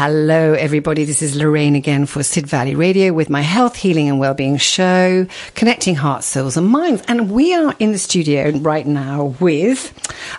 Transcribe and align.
Hello, 0.00 0.52
everybody. 0.52 1.02
This 1.02 1.22
is 1.22 1.36
Lorrayn 1.36 1.76
again 1.76 2.06
for 2.06 2.22
Sid 2.22 2.46
Valley 2.46 2.76
Radio 2.76 3.12
with 3.12 3.28
my 3.28 3.40
health, 3.40 3.74
healing, 3.74 4.08
and 4.08 4.20
well-being 4.20 4.56
show, 4.56 5.26
connecting 5.56 5.96
hearts, 5.96 6.24
souls, 6.28 6.56
and 6.56 6.68
minds. 6.68 7.02
And 7.08 7.32
we 7.32 7.52
are 7.52 7.74
in 7.80 7.90
the 7.90 7.98
studio 7.98 8.50
right 8.50 8.86
now 8.86 9.34
with 9.40 9.92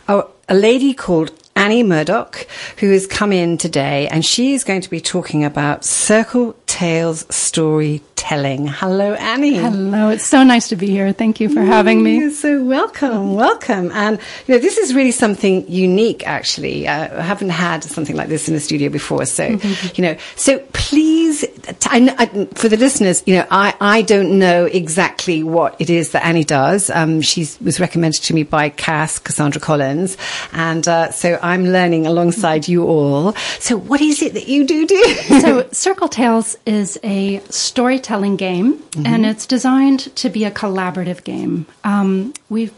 a, 0.07 0.23
a 0.47 0.55
lady 0.55 0.93
called 0.93 1.33
Annie 1.59 1.83
Murdock, 1.83 2.47
who 2.77 2.89
has 2.91 3.05
come 3.05 3.33
in 3.33 3.57
today, 3.57 4.07
and 4.07 4.25
she 4.25 4.53
is 4.53 4.63
going 4.63 4.79
to 4.79 4.89
be 4.89 5.01
talking 5.01 5.43
about 5.43 5.83
Circle 5.83 6.55
Tales 6.67 7.25
storytelling. 7.29 8.67
Hello, 8.67 9.13
Annie. 9.15 9.55
Hello. 9.55 10.09
It's 10.09 10.23
so 10.23 10.43
nice 10.43 10.69
to 10.69 10.77
be 10.77 10.87
here. 10.87 11.11
Thank 11.11 11.41
you 11.41 11.49
for 11.49 11.61
having 11.61 12.01
me. 12.01 12.19
You're 12.19 12.31
so 12.31 12.63
welcome. 12.63 13.33
Welcome. 13.33 13.91
And, 13.91 14.19
you 14.47 14.53
know, 14.53 14.59
this 14.59 14.77
is 14.77 14.93
really 14.93 15.11
something 15.11 15.69
unique, 15.69 16.25
actually. 16.25 16.87
Uh, 16.87 17.19
I 17.19 17.21
haven't 17.23 17.49
had 17.49 17.83
something 17.83 18.15
like 18.15 18.29
this 18.29 18.47
in 18.47 18.53
the 18.53 18.59
studio 18.61 18.89
before. 18.89 19.25
So, 19.25 19.49
mm-hmm. 19.49 19.95
you 19.95 20.03
know, 20.07 20.17
so 20.35 20.59
please, 20.71 21.43
I, 21.87 22.15
I, 22.17 22.45
for 22.53 22.69
the 22.69 22.77
listeners, 22.77 23.23
you 23.25 23.35
know, 23.35 23.47
I, 23.51 23.73
I 23.81 24.03
don't 24.03 24.39
know 24.39 24.65
exactly 24.65 25.43
what 25.43 25.75
it 25.79 25.89
is 25.89 26.11
that 26.11 26.23
Annie 26.25 26.45
does. 26.45 26.89
Um, 26.89 27.19
she 27.21 27.47
was 27.61 27.79
recommended 27.79 28.21
to 28.23 28.33
me 28.33 28.43
by 28.43 28.69
Cass, 28.69 29.19
Cassandra 29.19 29.59
Collins. 29.59 30.17
And 30.53 30.87
uh, 30.87 31.11
so 31.11 31.39
I'm 31.49 31.65
learning 31.65 32.07
alongside 32.07 32.67
you 32.67 32.85
all. 32.85 33.33
So 33.59 33.77
what 33.77 34.01
is 34.01 34.21
it 34.21 34.33
that 34.33 34.47
you 34.47 34.65
do 34.65 34.87
do? 34.87 35.03
so 35.41 35.67
Circle 35.71 36.07
Tales 36.07 36.57
is 36.65 36.99
a 37.03 37.39
storytelling 37.49 38.35
game, 38.35 38.77
mm-hmm. 38.77 39.05
and 39.05 39.25
it's 39.25 39.45
designed 39.45 40.15
to 40.17 40.29
be 40.29 40.45
a 40.45 40.51
collaborative 40.51 41.23
game. 41.23 41.65
Um, 41.83 42.33
we 42.49 42.71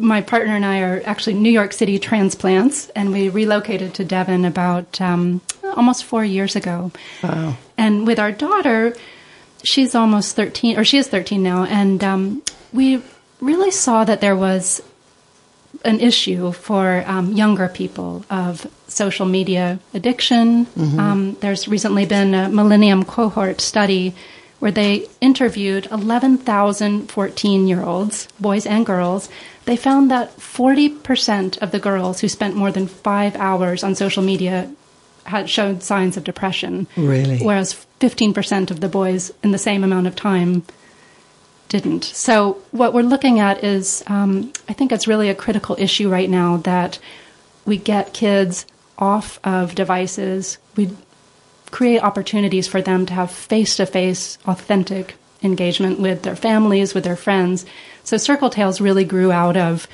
my 0.00 0.22
partner 0.22 0.54
and 0.54 0.64
I 0.64 0.80
are 0.80 1.02
actually 1.04 1.34
New 1.34 1.50
York 1.50 1.72
City 1.72 1.98
transplants, 1.98 2.88
and 2.90 3.12
we 3.12 3.28
relocated 3.28 3.94
to 3.94 4.04
Devon 4.04 4.44
about 4.44 5.00
um, 5.00 5.42
almost 5.76 6.04
four 6.04 6.24
years 6.24 6.56
ago. 6.56 6.90
Wow. 7.22 7.56
And 7.76 8.06
with 8.06 8.18
our 8.18 8.32
daughter, 8.32 8.96
she's 9.62 9.94
almost 9.94 10.36
13, 10.36 10.78
or 10.78 10.84
she 10.84 10.98
is 10.98 11.08
13 11.08 11.42
now, 11.42 11.64
and 11.64 12.02
um, 12.02 12.42
we 12.72 13.02
really 13.40 13.70
saw 13.70 14.04
that 14.04 14.20
there 14.20 14.36
was 14.36 14.82
an 15.84 16.00
issue 16.00 16.52
for 16.52 17.04
um, 17.06 17.32
younger 17.32 17.68
people 17.68 18.24
of 18.30 18.66
social 18.88 19.26
media 19.26 19.78
addiction. 19.94 20.66
Mm-hmm. 20.66 21.00
Um, 21.00 21.36
there's 21.40 21.68
recently 21.68 22.06
been 22.06 22.34
a 22.34 22.48
Millennium 22.48 23.04
Cohort 23.04 23.60
study 23.60 24.14
where 24.58 24.70
they 24.70 25.08
interviewed 25.20 25.86
11,000 25.90 27.10
14 27.10 27.66
year 27.66 27.82
olds, 27.82 28.28
boys 28.38 28.66
and 28.66 28.84
girls. 28.84 29.28
They 29.64 29.76
found 29.76 30.10
that 30.10 30.36
40% 30.36 31.58
of 31.58 31.70
the 31.70 31.78
girls 31.78 32.20
who 32.20 32.28
spent 32.28 32.56
more 32.56 32.70
than 32.70 32.86
five 32.86 33.36
hours 33.36 33.82
on 33.82 33.94
social 33.94 34.22
media 34.22 34.70
had 35.24 35.48
showed 35.48 35.82
signs 35.82 36.16
of 36.16 36.24
depression. 36.24 36.86
Really? 36.96 37.38
Whereas 37.38 37.86
15% 38.00 38.70
of 38.70 38.80
the 38.80 38.88
boys 38.88 39.32
in 39.42 39.50
the 39.50 39.58
same 39.58 39.84
amount 39.84 40.06
of 40.06 40.16
time 40.16 40.64
didn't. 41.70 42.04
So 42.04 42.58
what 42.72 42.92
we're 42.92 43.02
looking 43.02 43.40
at 43.40 43.64
is, 43.64 44.02
um, 44.08 44.52
I 44.68 44.74
think 44.74 44.92
it's 44.92 45.08
really 45.08 45.30
a 45.30 45.34
critical 45.34 45.76
issue 45.78 46.10
right 46.10 46.28
now 46.28 46.58
that 46.58 46.98
we 47.64 47.78
get 47.78 48.12
kids 48.12 48.66
off 48.98 49.40
of 49.44 49.74
devices. 49.74 50.58
We 50.76 50.90
create 51.70 52.02
opportunities 52.02 52.66
for 52.66 52.82
them 52.82 53.06
to 53.06 53.14
have 53.14 53.30
face-to-face, 53.30 54.38
authentic 54.46 55.14
engagement 55.42 56.00
with 56.00 56.22
their 56.22 56.36
families, 56.36 56.92
with 56.92 57.04
their 57.04 57.16
friends. 57.16 57.64
So 58.04 58.16
Circle 58.16 58.50
Tales 58.50 58.80
really 58.80 59.04
grew 59.04 59.30
out 59.30 59.56
of, 59.56 59.86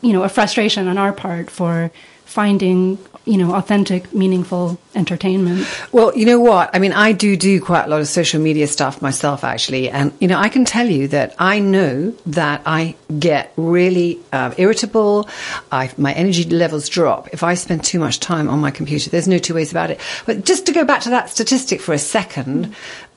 you 0.00 0.12
know, 0.12 0.22
a 0.24 0.28
frustration 0.28 0.88
on 0.88 0.98
our 0.98 1.12
part 1.12 1.50
for 1.50 1.92
finding 2.24 2.98
you 3.24 3.38
know, 3.38 3.54
authentic, 3.54 4.12
meaningful 4.12 4.78
entertainment. 4.94 5.66
Well, 5.92 6.16
you 6.16 6.26
know 6.26 6.40
what? 6.40 6.70
I 6.74 6.78
mean, 6.78 6.92
I 6.92 7.12
do 7.12 7.36
do 7.36 7.60
quite 7.60 7.84
a 7.84 7.88
lot 7.88 8.00
of 8.00 8.08
social 8.08 8.40
media 8.40 8.66
stuff 8.66 9.00
myself, 9.00 9.44
actually. 9.44 9.88
And, 9.88 10.12
you 10.20 10.28
know, 10.28 10.38
I 10.38 10.50
can 10.50 10.64
tell 10.64 10.86
you 10.86 11.08
that 11.08 11.34
I 11.38 11.58
know 11.58 12.14
that 12.26 12.62
I 12.66 12.96
get 13.18 13.52
really 13.56 14.20
uh, 14.32 14.54
irritable. 14.58 15.28
I, 15.72 15.90
my 15.96 16.12
energy 16.12 16.44
levels 16.44 16.88
drop 16.88 17.32
if 17.32 17.42
I 17.42 17.54
spend 17.54 17.84
too 17.84 17.98
much 17.98 18.20
time 18.20 18.48
on 18.50 18.60
my 18.60 18.70
computer. 18.70 19.08
There's 19.08 19.28
no 19.28 19.38
two 19.38 19.54
ways 19.54 19.70
about 19.70 19.90
it. 19.90 20.00
But 20.26 20.44
just 20.44 20.66
to 20.66 20.72
go 20.72 20.84
back 20.84 21.02
to 21.02 21.10
that 21.10 21.30
statistic 21.30 21.80
for 21.80 21.94
a 21.94 21.98
second, 21.98 22.74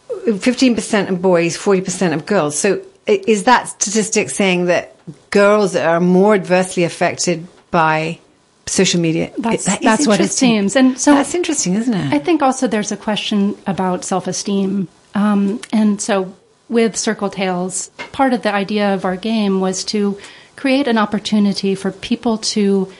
15% 0.09 1.09
of 1.09 1.21
boys, 1.21 1.57
40% 1.57 2.13
of 2.13 2.25
girls. 2.25 2.57
So 2.57 2.81
is 3.05 3.43
that 3.43 3.67
statistic 3.67 4.29
saying 4.29 4.65
that 4.65 4.95
girls 5.31 5.75
are 5.75 5.99
more 5.99 6.33
adversely 6.33 6.85
affected 6.85 7.45
by 7.71 8.19
social 8.67 9.01
media. 9.01 9.31
That's, 9.37 9.65
that 9.65 9.81
that's 9.81 10.07
what 10.07 10.19
it 10.19 10.31
seems. 10.31 10.75
And 10.75 10.99
so 10.99 11.13
that's 11.13 11.33
interesting, 11.33 11.75
isn't 11.75 11.93
it? 11.93 12.13
I 12.13 12.19
think 12.19 12.41
also 12.41 12.67
there's 12.67 12.91
a 12.91 12.97
question 12.97 13.57
about 13.65 14.03
self-esteem. 14.03 14.87
Um, 15.15 15.61
and 15.71 16.01
so 16.01 16.35
with 16.69 16.95
Circle 16.95 17.29
Tales, 17.29 17.89
part 18.11 18.33
of 18.33 18.41
the 18.41 18.53
idea 18.53 18.93
of 18.93 19.05
our 19.05 19.15
game 19.15 19.61
was 19.61 19.83
to 19.85 20.19
create 20.55 20.87
an 20.87 20.97
opportunity 20.97 21.75
for 21.75 21.91
people 21.91 22.37
to 22.39 22.91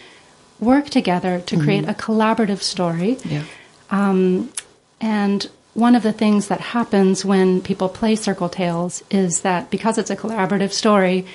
work 0.60 0.90
together 0.90 1.40
to 1.40 1.56
mm-hmm. 1.56 1.64
create 1.64 1.90
a 1.90 1.94
collaborative 1.94 2.62
story. 2.62 3.18
Yeah. 3.26 3.44
Um, 3.90 4.52
and 5.00 5.50
one 5.74 5.96
of 5.96 6.02
the 6.02 6.14
things 6.14 6.48
that 6.48 6.60
happens 6.60 7.24
when 7.24 7.62
people 7.62 7.90
play 7.90 8.16
Circle 8.16 8.50
Tales 8.50 9.04
is 9.12 9.42
that 9.42 9.70
because 9.70 9.98
it's 9.98 10.10
a 10.10 10.16
collaborative 10.16 10.72
story, 10.72 11.26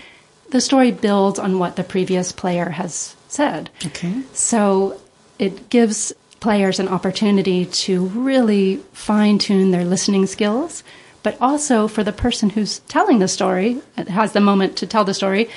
the 0.51 0.61
story 0.61 0.91
builds 0.91 1.39
on 1.39 1.59
what 1.59 1.77
the 1.77 1.85
previous 1.85 2.33
player 2.33 2.69
has 2.69 3.15
said. 3.33 3.71
Okay. 3.87 4.23
So 4.33 5.01
it 5.39 5.71
gives 5.71 6.13
players 6.41 6.79
an 6.79 6.89
opportunity 6.89 7.67
to 7.67 8.07
really 8.07 8.77
fine 8.93 9.39
tune 9.39 9.71
their 9.71 9.85
listening 9.85 10.27
skills, 10.27 10.83
but 11.23 11.41
also 11.41 11.89
for 11.89 12.05
the 12.05 12.13
person 12.13 12.51
who's 12.51 12.81
telling 12.81 13.21
the 13.21 13.29
story, 13.29 13.81
has 14.09 14.33
the 14.33 14.41
moment 14.41 14.77
to 14.77 14.87
tell 14.87 15.05
the 15.05 15.15
story, 15.15 15.49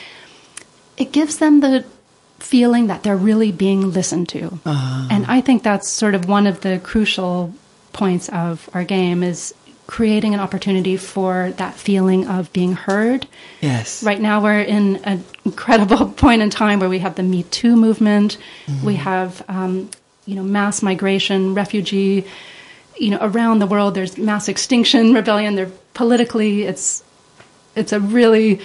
it 0.97 1.11
gives 1.11 1.37
them 1.37 1.59
the 1.59 1.83
feeling 2.39 2.87
that 2.87 3.03
they're 3.03 3.17
really 3.17 3.51
being 3.51 3.91
listened 3.91 4.29
to. 4.29 4.59
Uh-huh. 4.65 5.07
And 5.09 5.25
I 5.25 5.41
think 5.41 5.63
that's 5.63 5.89
sort 5.89 6.15
of 6.15 6.29
one 6.29 6.47
of 6.47 6.61
the 6.61 6.79
crucial 6.79 7.53
points 7.93 8.29
of 8.29 8.69
our 8.73 8.83
game 8.83 9.23
is 9.23 9.53
creating 9.87 10.33
an 10.33 10.39
opportunity 10.39 10.97
for 10.97 11.51
that 11.57 11.75
feeling 11.75 12.27
of 12.27 12.51
being 12.53 12.73
heard. 12.73 13.27
Yes. 13.61 14.03
Right 14.03 14.19
now, 14.19 14.41
we're 14.41 14.61
in 14.61 14.97
an 14.97 15.23
incredible 15.43 16.09
point 16.23 16.41
in 16.41 16.49
time 16.49 16.79
where 16.79 16.89
we 16.89 16.99
have 16.99 17.15
the 17.15 17.23
Me 17.23 17.43
Too 17.43 17.75
movement, 17.75 18.37
mm-hmm. 18.65 18.85
we 18.85 18.95
have, 18.95 19.43
um, 19.47 19.89
you 20.25 20.35
know, 20.35 20.43
mass 20.43 20.81
migration, 20.81 21.53
refugee. 21.53 22.25
You 22.97 23.11
know, 23.11 23.19
around 23.21 23.59
the 23.59 23.67
world, 23.67 23.93
there's 23.93 24.17
mass 24.17 24.47
extinction 24.47 25.13
rebellion. 25.21 25.55
There 25.55 25.69
politically, 25.93 26.63
it's 26.63 27.03
it's 27.75 27.91
a 27.91 27.99
really 27.99 28.61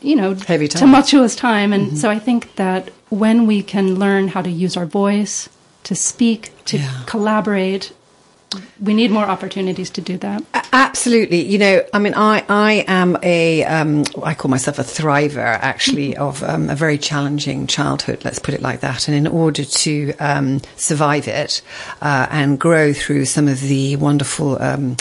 you 0.00 0.14
know 0.14 0.34
Heavy 0.34 0.68
time. 0.68 0.80
tumultuous 0.80 1.34
time, 1.34 1.72
and 1.72 1.88
mm-hmm. 1.88 1.96
so 1.96 2.08
I 2.08 2.18
think 2.18 2.54
that 2.56 2.90
when 3.08 3.46
we 3.46 3.62
can 3.62 3.96
learn 3.96 4.28
how 4.28 4.42
to 4.42 4.50
use 4.50 4.76
our 4.76 4.86
voice 4.86 5.48
to 5.84 5.94
speak, 5.94 6.52
to 6.66 6.78
yeah. 6.78 7.02
collaborate, 7.06 7.92
we 8.80 8.94
need 8.94 9.10
more 9.10 9.24
opportunities 9.24 9.90
to 9.90 10.00
do 10.00 10.16
that. 10.18 10.42
Absolutely. 10.72 11.42
You 11.42 11.58
know, 11.58 11.84
I 11.92 11.98
mean, 11.98 12.14
I, 12.14 12.44
I 12.48 12.84
am 12.86 13.16
a, 13.22 13.64
um, 13.64 14.04
I 14.22 14.34
call 14.34 14.50
myself 14.50 14.78
a 14.78 14.82
thriver 14.82 15.38
actually 15.38 16.16
of 16.28 16.42
um, 16.42 16.70
a 16.70 16.74
very 16.74 16.98
challenging 16.98 17.66
childhood, 17.66 18.24
let's 18.24 18.38
put 18.38 18.54
it 18.54 18.62
like 18.62 18.80
that. 18.80 19.08
And 19.08 19.16
in 19.16 19.26
order 19.26 19.64
to 19.64 20.12
um, 20.18 20.60
survive 20.76 21.28
it 21.28 21.62
uh, 22.00 22.26
and 22.30 22.58
grow 22.58 22.92
through 22.92 23.24
some 23.24 23.48
of 23.48 23.60
the 23.60 23.96
wonderful 23.96 24.60
um, 24.62 24.96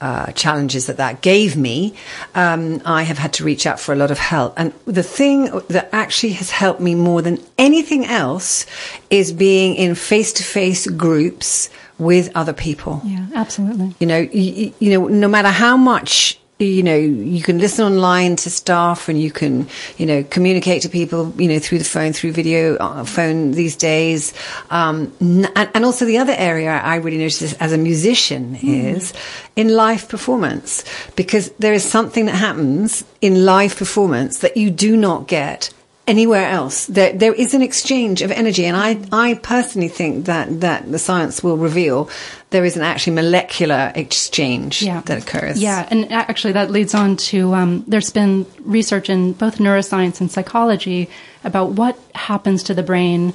uh, 0.00 0.30
challenges 0.32 0.86
that 0.86 0.98
that 0.98 1.22
gave 1.22 1.56
me, 1.56 1.94
um, 2.34 2.82
I 2.84 3.02
have 3.02 3.18
had 3.18 3.32
to 3.34 3.44
reach 3.44 3.66
out 3.66 3.80
for 3.80 3.92
a 3.92 3.96
lot 3.96 4.10
of 4.10 4.18
help. 4.18 4.54
And 4.56 4.72
the 4.84 5.02
thing 5.02 5.44
that 5.68 5.88
actually 5.92 6.34
has 6.34 6.50
helped 6.50 6.80
me 6.80 6.94
more 6.94 7.22
than 7.22 7.38
anything 7.56 8.04
else 8.04 8.66
is 9.08 9.32
being 9.32 9.74
in 9.74 9.94
face 9.94 10.34
to 10.34 10.42
face 10.42 10.86
groups 10.86 11.70
with 11.98 12.30
other 12.34 12.52
people. 12.52 13.00
Yeah, 13.04 13.26
absolutely. 13.34 13.94
You 14.00 14.06
know, 14.06 14.18
you, 14.18 14.72
you 14.78 14.90
know, 14.90 15.08
no 15.08 15.28
matter 15.28 15.48
how 15.48 15.76
much 15.76 16.38
you 16.58 16.82
know, 16.82 16.96
you 16.96 17.42
can 17.42 17.58
listen 17.58 17.84
online 17.84 18.36
to 18.36 18.48
staff 18.48 19.10
and 19.10 19.20
you 19.20 19.30
can, 19.30 19.68
you 19.98 20.06
know, 20.06 20.24
communicate 20.24 20.82
to 20.82 20.88
people, 20.88 21.34
you 21.36 21.48
know, 21.48 21.58
through 21.58 21.78
the 21.78 21.84
phone, 21.84 22.14
through 22.14 22.32
video 22.32 22.76
uh, 22.76 23.04
phone 23.04 23.50
these 23.50 23.76
days. 23.76 24.32
Um, 24.70 25.12
and, 25.20 25.70
and, 25.74 25.84
also 25.84 26.06
the 26.06 26.16
other 26.16 26.34
area 26.34 26.70
I 26.70 26.96
really 26.96 27.18
notice 27.18 27.52
as 27.54 27.72
a 27.74 27.78
musician 27.78 28.56
mm. 28.56 28.94
is 28.94 29.12
in 29.54 29.68
live 29.68 30.08
performance, 30.08 30.82
because 31.14 31.50
there 31.58 31.74
is 31.74 31.84
something 31.84 32.24
that 32.24 32.36
happens 32.36 33.04
in 33.20 33.44
live 33.44 33.76
performance 33.76 34.38
that 34.38 34.56
you 34.56 34.70
do 34.70 34.96
not 34.96 35.28
get 35.28 35.74
anywhere 36.06 36.46
else. 36.46 36.86
There, 36.86 37.12
there 37.12 37.34
is 37.34 37.54
an 37.54 37.62
exchange 37.62 38.22
of 38.22 38.30
energy, 38.30 38.64
and 38.64 38.76
I, 38.76 38.98
I 39.12 39.34
personally 39.34 39.88
think 39.88 40.26
that 40.26 40.60
that 40.60 40.90
the 40.90 40.98
science 40.98 41.42
will 41.42 41.56
reveal 41.56 42.08
there 42.50 42.64
is 42.64 42.76
an 42.76 42.82
actually 42.82 43.14
molecular 43.14 43.92
exchange 43.94 44.82
yeah. 44.82 45.02
that 45.06 45.22
occurs. 45.22 45.60
Yeah, 45.60 45.86
and 45.90 46.10
actually 46.12 46.52
that 46.52 46.70
leads 46.70 46.94
on 46.94 47.16
to 47.16 47.54
um, 47.54 47.84
there's 47.86 48.10
been 48.10 48.46
research 48.60 49.10
in 49.10 49.32
both 49.32 49.58
neuroscience 49.58 50.20
and 50.20 50.30
psychology 50.30 51.08
about 51.44 51.70
what 51.72 51.98
happens 52.14 52.62
to 52.64 52.74
the 52.74 52.82
brain 52.82 53.32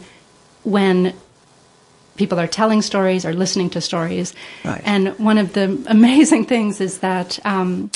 when 0.64 1.14
people 2.16 2.40
are 2.40 2.48
telling 2.48 2.82
stories 2.82 3.26
or 3.26 3.34
listening 3.34 3.70
to 3.72 3.82
stories. 3.82 4.34
Right. 4.64 4.82
And 4.86 5.18
one 5.18 5.38
of 5.38 5.54
the 5.54 5.84
amazing 5.88 6.46
things 6.46 6.80
is 6.80 7.00
that 7.00 7.40
um, 7.46 7.92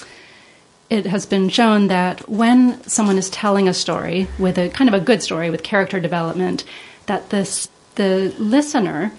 it 0.90 1.06
has 1.06 1.26
been 1.26 1.50
shown 1.50 1.88
that 1.88 2.30
when 2.30 2.82
someone 2.84 3.18
is 3.18 3.30
telling 3.30 3.68
a 3.68 3.74
story 3.74 4.28
with 4.38 4.58
a 4.58 4.70
kind 4.70 4.88
of 4.88 4.94
a 4.94 5.04
good 5.04 5.22
story 5.22 5.50
with 5.50 5.64
character 5.64 6.00
development, 6.00 6.64
that 7.08 7.30
this 7.30 7.70
the 7.96 8.34
listener, 8.38 9.12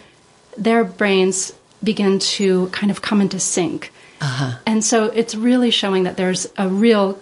their 0.56 0.84
brains 0.84 1.52
begin 1.82 2.18
to 2.18 2.68
kind 2.68 2.90
of 2.90 3.02
come 3.02 3.20
into 3.20 3.40
sync. 3.40 3.92
Uh-huh. 4.20 4.58
And 4.66 4.84
so 4.84 5.04
it's 5.06 5.34
really 5.34 5.70
showing 5.70 6.04
that 6.04 6.16
there's 6.16 6.46
a 6.56 6.68
real, 6.68 7.18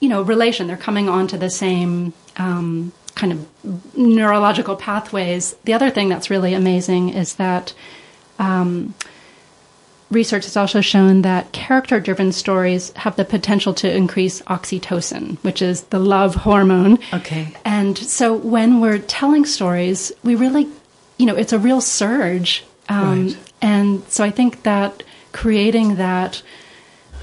you 0.00 0.08
know, 0.08 0.22
relation. 0.22 0.66
They're 0.66 0.76
coming 0.76 1.08
onto 1.08 1.36
the 1.38 1.50
same 1.50 2.12
um, 2.36 2.92
kind 3.14 3.32
of 3.32 3.96
neurological 3.96 4.76
pathways. 4.76 5.54
The 5.64 5.72
other 5.72 5.90
thing 5.90 6.08
that's 6.08 6.28
really 6.28 6.54
amazing 6.54 7.10
is 7.10 7.36
that 7.36 7.72
um, 8.38 8.94
research 10.10 10.44
has 10.44 10.56
also 10.56 10.80
shown 10.80 11.22
that 11.22 11.50
character 11.52 11.98
driven 12.00 12.30
stories 12.32 12.92
have 12.96 13.16
the 13.16 13.24
potential 13.24 13.74
to 13.74 13.92
increase 13.92 14.40
oxytocin, 14.42 15.36
which 15.42 15.60
is 15.60 15.82
the 15.84 15.98
love 15.98 16.34
hormone. 16.36 16.98
Okay. 17.12 17.54
And 17.64 17.98
so 17.98 18.34
when 18.34 18.80
we're 18.80 18.98
telling 18.98 19.44
stories, 19.46 20.12
we 20.22 20.34
really, 20.36 20.68
you 21.18 21.26
know, 21.26 21.34
it's 21.34 21.52
a 21.52 21.58
real 21.58 21.80
surge. 21.80 22.64
Um, 22.88 23.26
Right. 23.26 23.36
And 23.62 24.04
so 24.08 24.22
I 24.22 24.30
think 24.30 24.62
that 24.62 25.02
creating 25.32 25.96
that, 25.96 26.40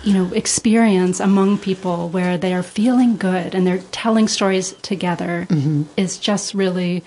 you 0.04 0.14
know, 0.14 0.34
experience 0.34 1.22
among 1.22 1.60
people 1.60 2.10
where 2.10 2.38
they 2.38 2.54
are 2.54 2.64
feeling 2.64 3.16
good 3.16 3.56
and 3.56 3.66
they're 3.66 3.84
telling 3.92 4.28
stories 4.28 4.74
together 4.82 5.48
Mm-hmm. 5.50 5.84
is 5.96 6.18
just 6.18 6.54
really, 6.54 7.04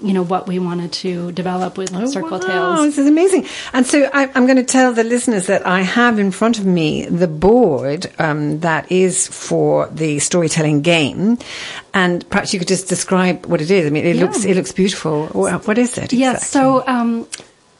you 0.00 0.12
know, 0.12 0.22
what 0.22 0.46
we 0.46 0.58
wanted 0.58 0.92
to 0.92 1.32
develop 1.32 1.76
with 1.76 1.90
Circle 1.90 2.38
Tales. 2.38 2.44
Oh, 2.44 2.70
wow, 2.70 2.76
Tales. 2.76 2.86
This 2.86 2.98
is 2.98 3.06
amazing. 3.08 3.46
And 3.72 3.84
so 3.86 4.08
I, 4.12 4.30
I'm 4.34 4.46
going 4.46 4.56
to 4.56 4.62
tell 4.64 4.92
the 4.92 5.02
listeners 5.04 5.46
that 5.46 5.66
I 5.66 5.80
have 5.82 6.18
in 6.18 6.30
front 6.30 6.58
of 6.58 6.66
me 6.66 7.06
the 7.06 7.26
board 7.26 8.06
um, 8.18 8.60
that 8.60 8.90
is 8.92 9.26
for 9.26 9.88
the 9.88 10.18
storytelling 10.20 10.82
game, 10.82 11.38
and 11.92 12.28
perhaps 12.30 12.52
you 12.52 12.58
could 12.60 12.68
just 12.68 12.88
describe 12.88 13.46
what 13.46 13.60
it 13.60 13.70
is. 13.70 13.86
I 13.86 13.90
mean, 13.90 14.06
it 14.06 14.16
Yeah. 14.16 14.22
looks 14.24 14.44
it 14.44 14.54
looks 14.54 14.72
beautiful. 14.72 15.28
Wha- 15.34 15.58
What 15.58 15.78
is 15.78 15.98
it? 15.98 16.12
Yes. 16.12 16.48
So, 16.48 16.84
um, 16.86 17.26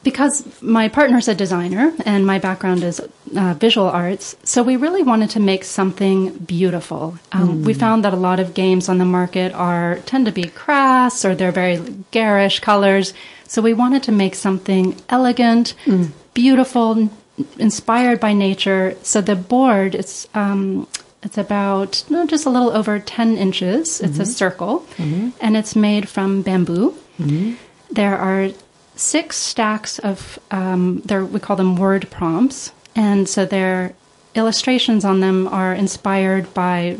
because 0.03 0.43
my 0.61 0.87
partner's 0.87 1.27
a 1.27 1.35
designer 1.35 1.91
and 2.05 2.25
my 2.25 2.39
background 2.39 2.83
is 2.83 3.01
uh, 3.35 3.53
visual 3.59 3.87
arts, 3.87 4.35
so 4.43 4.63
we 4.63 4.75
really 4.77 5.03
wanted 5.03 5.29
to 5.31 5.39
make 5.39 5.63
something 5.65 6.31
beautiful. 6.47 7.17
Um, 7.31 7.63
We 7.65 7.73
found 7.73 8.03
that 8.03 8.13
a 8.13 8.17
lot 8.29 8.39
of 8.39 8.53
games 8.53 8.89
on 8.89 8.97
the 8.97 9.05
market 9.05 9.53
are 9.53 9.99
tend 10.05 10.25
to 10.25 10.31
be 10.31 10.43
crass 10.43 11.25
or 11.25 11.35
they're 11.35 11.51
very 11.51 11.77
garish 12.11 12.59
colors. 12.61 13.13
So 13.47 13.61
we 13.61 13.73
wanted 13.73 14.03
to 14.03 14.11
make 14.11 14.35
something 14.35 14.95
elegant, 15.09 15.75
beautiful, 16.33 16.91
n- 16.97 17.09
inspired 17.57 18.19
by 18.19 18.33
nature. 18.33 18.95
So 19.03 19.21
the 19.21 19.35
board 19.35 19.95
it's 19.95 20.27
um, 20.33 20.87
it's 21.23 21.37
about 21.37 22.03
no, 22.09 22.25
just 22.25 22.45
a 22.45 22.49
little 22.49 22.71
over 22.71 22.99
ten 22.99 23.37
inches. 23.37 23.99
It's 24.01 24.19
a 24.19 24.25
circle, 24.25 24.85
and 25.41 25.57
it's 25.57 25.75
made 25.75 26.07
from 26.07 26.41
bamboo. 26.41 26.93
There 27.91 28.17
are 28.17 28.51
six 28.99 29.37
stacks 29.37 29.99
of 29.99 30.37
um, 30.51 31.01
they're, 31.05 31.25
we 31.25 31.39
call 31.39 31.55
them 31.55 31.75
word 31.75 32.09
prompts, 32.11 32.71
and 32.95 33.27
so 33.27 33.45
their 33.45 33.93
illustrations 34.35 35.05
on 35.05 35.19
them 35.21 35.47
are 35.47 35.73
inspired 35.73 36.53
by 36.53 36.97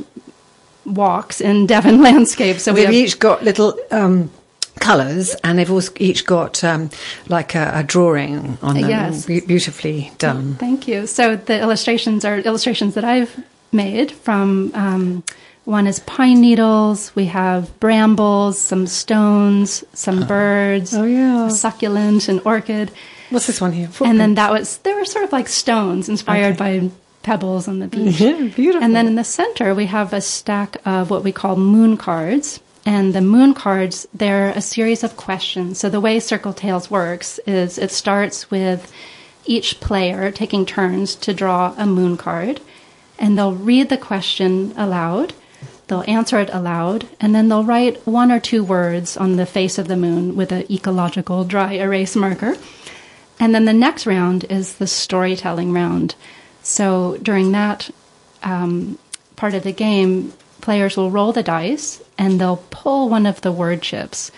walks 0.86 1.42
in 1.42 1.66
Devon 1.74 2.02
landscape. 2.02 2.58
So 2.60 2.74
we 2.74 2.84
have, 2.84 2.94
each 2.94 3.20
got 3.20 3.44
little. 3.44 3.78
Um, 3.92 4.32
Colours, 4.80 5.36
and 5.44 5.60
they've 5.60 5.70
also 5.70 5.92
each 6.00 6.26
got 6.26 6.64
um, 6.64 6.90
like 7.28 7.54
a, 7.54 7.70
a 7.76 7.84
drawing 7.84 8.58
on 8.62 8.76
them, 8.80 8.90
Yes. 8.90 9.26
Be- 9.26 9.42
beautifully 9.42 10.10
done. 10.20 10.56
Thank 10.56 10.88
you. 10.88 11.06
So 11.06 11.36
the 11.36 11.60
illustrations 11.60 12.24
are 12.24 12.38
illustrations 12.40 12.94
that 12.96 13.04
I've 13.04 13.44
made 13.74 14.10
from. 14.10 14.72
Um, 14.74 15.24
one 15.70 15.86
is 15.86 16.00
pine 16.00 16.42
needles. 16.42 17.16
We 17.16 17.26
have 17.26 17.80
brambles, 17.80 18.58
some 18.58 18.88
stones, 18.88 19.84
some 19.94 20.26
birds. 20.26 20.96
Oh, 20.96 21.04
yeah. 21.04 21.48
succulent, 21.50 22.28
an 22.28 22.40
orchid. 22.44 22.92
What's 23.30 23.46
this 23.46 23.62
one 23.62 23.72
here? 23.74 23.90
and 24.04 24.20
then 24.20 24.34
that 24.36 24.52
was 24.52 24.80
they 24.80 24.94
were 24.96 25.06
sort 25.06 25.26
of 25.26 25.32
like 25.32 25.48
stones 25.48 26.10
inspired 26.10 26.58
by 26.58 26.90
pebbles 27.22 27.68
on 27.68 27.78
the 27.78 27.88
beach. 27.94 28.20
Yeah, 28.20 28.48
beautiful. 28.48 28.84
And 28.84 28.96
then 28.96 29.06
in 29.06 29.14
the 29.14 29.24
center 29.24 29.76
we 29.76 29.86
have 29.86 30.12
a 30.12 30.22
stack 30.22 30.78
of 30.86 31.12
what 31.12 31.24
we 31.24 31.32
call 31.32 31.56
moon 31.56 31.98
cards. 31.98 32.60
And 32.86 33.14
the 33.14 33.22
moon 33.22 33.54
cards, 33.54 34.08
they're 34.12 34.50
a 34.50 34.62
series 34.62 35.04
of 35.04 35.16
questions. 35.18 35.80
So 35.80 35.90
the 35.90 36.00
way 36.00 36.20
Circle 36.20 36.54
Tales 36.54 36.90
works 36.90 37.38
is 37.46 37.78
it 37.78 37.92
starts 37.92 38.50
with 38.50 38.92
each 39.46 39.80
player 39.80 40.32
taking 40.32 40.66
turns 40.66 41.14
to 41.18 41.34
draw 41.34 41.76
a 41.78 41.86
moon 41.86 42.18
card, 42.18 42.62
and 43.20 43.38
they'll 43.38 43.54
read 43.54 43.90
the 43.90 43.98
question 43.98 44.74
aloud. 44.76 45.34
They'll 45.90 46.06
answer 46.08 46.40
it 46.40 46.52
aloud, 46.54 47.08
and 47.20 47.34
then 47.34 47.50
they'll 47.50 47.64
write 47.64 48.06
one 48.06 48.32
or 48.32 48.40
two 48.40 48.64
words 48.64 49.18
on 49.18 49.36
the 49.36 49.48
face 49.48 49.80
of 49.80 49.88
the 49.88 49.98
moon 49.98 50.36
with 50.36 50.52
an 50.52 50.72
ecological 50.72 51.44
dry 51.44 51.74
erase 51.74 52.16
marker. 52.16 52.56
And 53.40 53.56
then 53.56 53.66
the 53.66 53.74
next 53.74 54.06
round 54.06 54.44
is 54.46 54.76
the 54.76 54.86
storytelling 54.86 55.74
round. 55.74 56.14
So 56.62 57.18
during 57.24 57.54
that 57.54 57.90
um, 58.44 59.00
part 59.36 59.56
of 59.56 59.64
the 59.64 59.72
game, 59.72 60.32
players 60.62 60.96
will 60.96 61.10
roll 61.10 61.34
the 61.34 61.42
dice 61.42 62.04
and 62.20 62.40
they'll 62.40 62.64
pull 62.70 63.10
one 63.10 63.26
of 63.26 63.42
the 63.42 63.52
word 63.52 63.82
chips. 63.82 64.32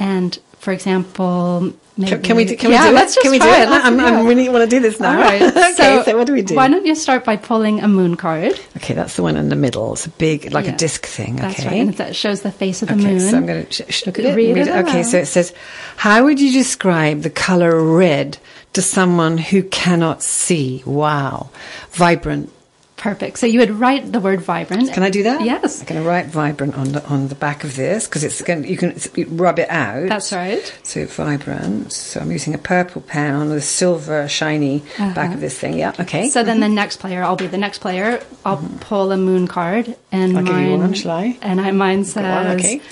And 0.00 0.36
for 0.58 0.72
example, 0.72 1.74
maybe, 1.98 2.16
Can, 2.22 2.36
we 2.36 2.44
do, 2.44 2.56
can 2.56 2.70
yeah, 2.70 2.84
we 2.84 2.88
do 2.90 2.94
let's 2.94 3.12
it? 3.12 3.14
just 3.16 3.22
Can 3.24 3.30
we 3.32 3.38
do 3.38 3.44
try 3.44 3.62
it? 3.62 3.68
I'm, 3.68 4.00
I 4.00 4.20
it. 4.20 4.24
really 4.24 4.48
want 4.48 4.62
to 4.62 4.70
do 4.70 4.80
this 4.80 4.98
now. 5.00 5.16
All 5.16 5.20
right. 5.22 5.42
okay, 5.74 6.02
so, 6.04 6.16
what 6.16 6.26
do 6.26 6.32
we 6.32 6.42
do? 6.42 6.54
Why 6.54 6.68
don't 6.68 6.86
you 6.86 6.94
start 6.94 7.24
by 7.24 7.36
pulling 7.36 7.80
a 7.80 7.88
moon 7.88 8.16
card? 8.16 8.58
Okay, 8.76 8.94
that's 8.94 9.16
the 9.16 9.22
one 9.22 9.36
in 9.36 9.48
the 9.50 9.56
middle. 9.56 9.92
It's 9.92 10.06
a 10.06 10.10
big, 10.10 10.52
like 10.52 10.64
Yeah. 10.66 10.74
a 10.74 10.76
disc 10.76 11.04
thing. 11.04 11.36
That's 11.36 11.58
okay. 11.60 11.68
right. 11.68 11.76
And 11.80 11.94
that 11.94 12.16
shows 12.16 12.42
the 12.42 12.52
face 12.52 12.80
of 12.82 12.88
the 12.88 12.94
Okay, 12.94 13.04
moon. 13.04 13.20
so 13.20 13.36
I'm 13.36 13.46
going 13.46 13.66
to 13.66 13.72
sh- 13.72 13.94
sh- 13.94 14.06
look 14.06 14.18
at 14.18 14.24
it. 14.24 14.34
Read 14.36 14.56
it 14.56 14.68
Okay, 14.68 15.02
so 15.02 15.18
it 15.18 15.26
says, 15.26 15.52
"How 15.96 16.24
would 16.24 16.40
you 16.40 16.52
describe 16.52 17.22
the 17.22 17.30
color 17.30 17.82
red 17.82 18.38
to 18.74 18.80
someone 18.82 19.36
who 19.38 19.62
cannot 19.64 20.22
see?" 20.22 20.82
Wow, 20.86 21.50
vibrant. 21.90 22.52
Perfect. 22.98 23.38
So 23.38 23.46
you 23.46 23.60
would 23.60 23.70
write 23.70 24.10
the 24.10 24.18
word 24.18 24.40
vibrant. 24.40 24.92
Can 24.92 25.04
I 25.04 25.10
do 25.10 25.22
that? 25.22 25.42
Yes. 25.42 25.80
I'm 25.80 25.86
going 25.86 26.02
to 26.02 26.08
write 26.08 26.26
vibrant 26.26 26.76
on 26.76 26.90
the 26.92 27.06
on 27.06 27.28
the 27.28 27.36
back 27.36 27.62
of 27.62 27.76
this 27.76 28.08
because 28.08 28.24
it's 28.24 28.42
going. 28.42 28.64
You 28.64 28.76
can 28.76 28.98
rub 29.36 29.60
it 29.60 29.70
out. 29.70 30.08
That's 30.08 30.32
right. 30.32 30.80
So 30.82 31.06
vibrant. 31.06 31.92
So 31.92 32.18
I'm 32.18 32.32
using 32.32 32.54
a 32.54 32.58
purple 32.58 33.00
pen 33.00 33.34
on 33.34 33.48
the 33.48 33.60
silver 33.60 34.26
shiny 34.26 34.82
back 34.98 35.32
of 35.32 35.40
this 35.40 35.56
thing. 35.56 35.78
Yeah. 35.78 35.94
Okay. 35.98 36.22
Uh-huh. 36.22 36.30
So 36.30 36.42
then 36.42 36.58
the 36.58 36.68
next 36.68 36.96
player, 36.98 37.22
I'll 37.22 37.36
be 37.36 37.46
the 37.46 37.56
next 37.56 37.78
player. 37.78 38.20
I'll 38.44 38.62
pull 38.80 39.12
a 39.12 39.16
moon 39.16 39.46
card, 39.46 39.96
and 40.10 40.36
I'll 40.36 40.44
give 40.44 40.54
mine, 40.54 40.70
you 40.70 40.78
one, 40.78 40.94
shall 40.94 41.12
I? 41.12 41.38
And 41.40 41.60
I, 41.60 41.70
mine 41.70 42.04
says, 42.04 42.58
okay. 42.58 42.82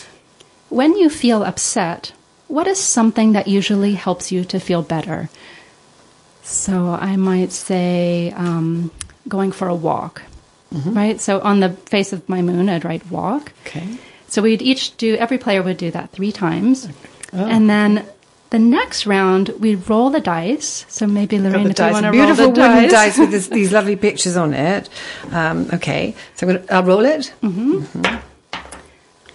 "When 0.69 0.97
you 0.97 1.11
feel 1.11 1.43
upset, 1.43 2.13
what 2.47 2.69
is 2.69 2.79
something 2.79 3.33
that 3.33 3.49
usually 3.49 3.95
helps 3.95 4.31
you 4.31 4.45
to 4.45 4.61
feel 4.61 4.83
better?" 4.83 5.31
So 6.45 6.91
I 6.93 7.17
might 7.17 7.51
say, 7.51 8.33
um, 8.37 8.93
going 9.29 9.53
for 9.53 9.69
a 9.69 9.75
walk, 9.75 10.23
Mm-hmm. 10.75 10.95
right? 10.95 11.21
So 11.21 11.41
on 11.41 11.61
the 11.61 11.71
face 11.71 12.13
of 12.13 12.29
my 12.29 12.43
moon, 12.43 12.69
I'd 12.69 12.85
write 12.85 13.09
walk. 13.11 13.53
Okay. 13.67 13.87
So 14.29 14.43
we'd 14.43 14.61
each 14.63 14.97
do, 14.97 15.15
every 15.17 15.39
player 15.39 15.63
would 15.63 15.77
do 15.77 15.91
that 15.93 16.11
three 16.11 16.33
times. 16.33 16.89
Oh, 17.33 17.45
and 17.47 17.71
then 17.71 18.05
the 18.51 18.59
next 18.59 19.07
round, 19.07 19.51
we'd 19.61 19.89
roll 19.89 20.11
the 20.11 20.21
dice. 20.21 20.85
So 20.89 21.07
maybe 21.07 21.39
Lorrayn, 21.39 21.65
the 21.65 21.71
if 21.71 21.79
you 21.79 21.85
want 21.93 22.05
to 22.07 22.11
roll 22.11 22.13
beautiful 22.13 22.53
the 22.53 22.61
wooden 22.61 22.83
dice. 22.83 22.91
dice 22.91 23.19
with 23.19 23.31
this, 23.31 23.47
these 23.61 23.73
lovely 23.73 23.95
pictures 23.97 24.37
on 24.37 24.55
it. 24.55 24.89
Um, 25.31 25.69
okay, 25.75 26.17
so 26.35 26.47
I'm 26.49 26.55
gonna, 26.57 26.67
I'll 26.71 26.83
roll 26.83 27.05
it. 27.05 27.33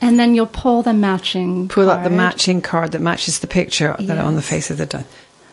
And 0.04 0.20
then 0.20 0.34
you'll 0.34 0.48
pull 0.48 0.82
the 0.82 0.94
matching. 0.94 1.68
Pull 1.68 1.90
out 1.90 1.98
the 2.04 2.10
card. 2.10 2.14
matching 2.14 2.62
card 2.62 2.92
that 2.94 3.02
matches 3.02 3.40
the 3.40 3.48
picture 3.48 3.96
that 4.00 4.18
on 4.18 4.36
the 4.36 4.42
face 4.42 4.72
of 4.72 4.78
the 4.78 4.86
dice. 4.88 5.06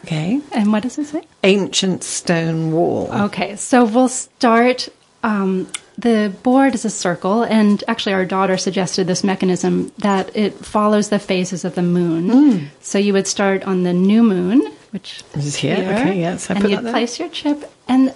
Okay, 0.05 0.41
And 0.53 0.73
what 0.73 0.83
does 0.83 0.99
it 0.99 1.07
say? 1.07 1.23
ancient 1.45 2.03
stone 2.05 2.73
wall. 2.73 3.09
Okay, 3.13 3.57
so 3.57 3.85
we'll 3.85 4.09
start. 4.09 4.89
Um, 5.23 5.67
the 5.99 6.33
board 6.45 6.75
is 6.75 6.85
a 6.85 6.91
circle, 6.91 7.43
and 7.43 7.83
actually, 7.89 8.13
our 8.15 8.25
daughter 8.25 8.57
suggested 8.57 9.07
this 9.09 9.25
mechanism 9.25 9.91
that 9.99 10.35
it 10.37 10.55
follows 10.65 11.09
the 11.09 11.19
phases 11.19 11.65
of 11.65 11.75
the 11.75 11.83
moon. 11.83 12.29
Hmm. 12.31 12.65
So 12.81 12.99
you 12.99 13.13
would 13.13 13.27
start 13.27 13.65
on 13.65 13.83
the 13.83 13.93
new 13.93 14.23
moon, 14.23 14.63
which 14.93 15.23
is 15.35 15.57
here, 15.57 15.75
okay, 15.77 16.21
yeah, 16.21 16.37
so 16.37 16.55
I 16.55 16.59
and 16.59 16.67
there. 16.87 16.93
place 16.93 17.19
your 17.19 17.29
chip. 17.29 17.65
And 17.89 18.15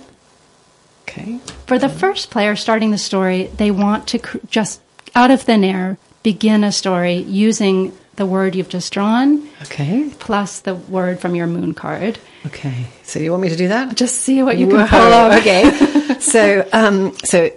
Okay, 1.09 1.41
for 1.67 1.79
the 1.79 1.89
first 1.89 2.31
player 2.31 2.55
starting 2.57 2.91
the 2.93 2.99
story, 2.99 3.51
they 3.57 3.71
want 3.73 4.07
to 4.09 4.19
cr- 4.21 4.39
just 4.49 4.81
out 5.15 5.31
of 5.33 5.43
thin 5.43 5.65
air 5.65 5.99
begin 6.23 6.63
a 6.65 6.71
story 6.73 7.17
using 7.17 7.93
the 8.17 8.27
word 8.27 8.55
you've 8.55 8.69
just 8.69 8.93
drawn 8.93 9.49
okay, 9.63 10.11
plus 10.19 10.61
the 10.61 10.75
word 10.75 11.19
from 11.21 11.35
your 11.35 11.47
moon 11.47 11.73
card. 11.75 12.19
okay. 12.47 12.87
So 13.03 13.19
you 13.19 13.31
want 13.31 13.43
me 13.43 13.49
to 13.49 13.57
do 13.57 13.69
that? 13.69 13.97
Just 13.97 14.17
see 14.21 14.43
what 14.43 14.59
you 14.59 14.69
can 14.69 14.87
pull 14.89 15.13
off. 15.13 15.39
Okay. 15.41 16.19
so, 16.21 16.69
um, 16.73 17.17
so 17.25 17.51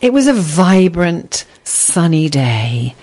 it 0.00 0.12
was 0.12 0.26
a 0.26 0.32
vibrant, 0.34 1.44
sunny 1.64 2.28
day 2.28 2.94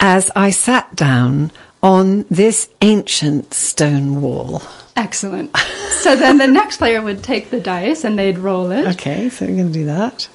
as 0.00 0.30
I 0.36 0.50
sat 0.50 0.94
down 0.94 1.50
on 1.82 2.24
this 2.30 2.68
ancient 2.82 3.54
stone 3.54 4.20
wall. 4.22 4.62
Excellent. 4.96 5.56
so 6.00 6.14
then 6.16 6.38
the 6.38 6.46
next 6.46 6.76
player 6.78 7.02
would 7.02 7.22
take 7.24 7.50
the 7.50 7.60
dice 7.60 8.04
and 8.04 8.18
they'd 8.18 8.38
roll 8.38 8.70
it. 8.70 8.86
Okay, 8.94 9.28
so 9.28 9.46
we're 9.46 9.56
going 9.56 9.72
to 9.72 9.72
do 9.72 9.86
that. 9.86 10.28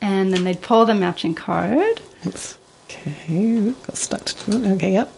And 0.00 0.32
then 0.32 0.44
they'd 0.44 0.60
pull 0.60 0.84
the 0.84 0.94
matching 0.94 1.34
card. 1.34 2.00
Oops. 2.26 2.58
Okay, 2.92 3.74
got 3.86 3.96
stuck 3.96 4.24
to 4.24 4.72
Okay, 4.74 4.92
yep. 4.92 5.12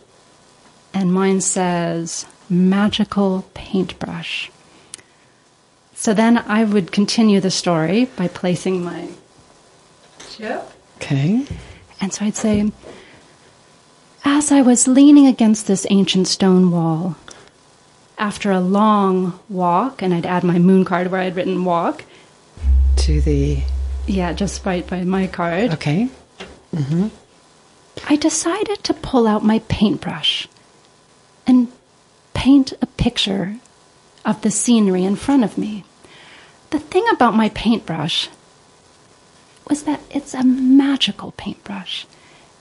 And 0.92 1.12
mine 1.12 1.40
says 1.40 2.26
magical 2.48 3.44
paintbrush. 3.54 4.50
So 5.94 6.14
then 6.14 6.38
I 6.38 6.64
would 6.64 6.92
continue 6.92 7.40
the 7.40 7.50
story 7.50 8.06
by 8.16 8.28
placing 8.28 8.84
my 8.84 9.08
chip. 10.30 10.62
Okay. 10.96 11.46
And 12.00 12.12
so 12.12 12.24
I'd 12.24 12.36
say, 12.36 12.70
as 14.24 14.52
I 14.52 14.62
was 14.62 14.86
leaning 14.86 15.26
against 15.26 15.66
this 15.66 15.86
ancient 15.90 16.28
stone 16.28 16.70
wall, 16.70 17.16
after 18.18 18.50
a 18.50 18.60
long 18.60 19.38
walk, 19.48 20.02
and 20.02 20.14
I'd 20.14 20.26
add 20.26 20.44
my 20.44 20.58
moon 20.58 20.84
card 20.84 21.10
where 21.10 21.20
I'd 21.20 21.36
written 21.36 21.64
walk. 21.64 22.04
To 22.98 23.20
the. 23.20 23.62
Yeah, 24.06 24.32
just 24.32 24.62
by, 24.62 24.82
by 24.82 25.02
my 25.04 25.26
card. 25.26 25.72
Okay. 25.72 26.08
Mm-hmm. 26.72 27.08
I 28.08 28.16
decided 28.16 28.84
to 28.84 28.94
pull 28.94 29.26
out 29.26 29.44
my 29.44 29.60
paintbrush 29.60 30.48
and 31.46 31.70
paint 32.34 32.72
a 32.80 32.86
picture 32.86 33.56
of 34.24 34.42
the 34.42 34.50
scenery 34.50 35.04
in 35.04 35.16
front 35.16 35.44
of 35.44 35.58
me. 35.58 35.84
The 36.70 36.78
thing 36.78 37.06
about 37.12 37.34
my 37.34 37.50
paintbrush 37.50 38.28
was 39.68 39.84
that 39.84 40.00
it's 40.10 40.34
a 40.34 40.44
magical 40.44 41.32
paintbrush. 41.32 42.06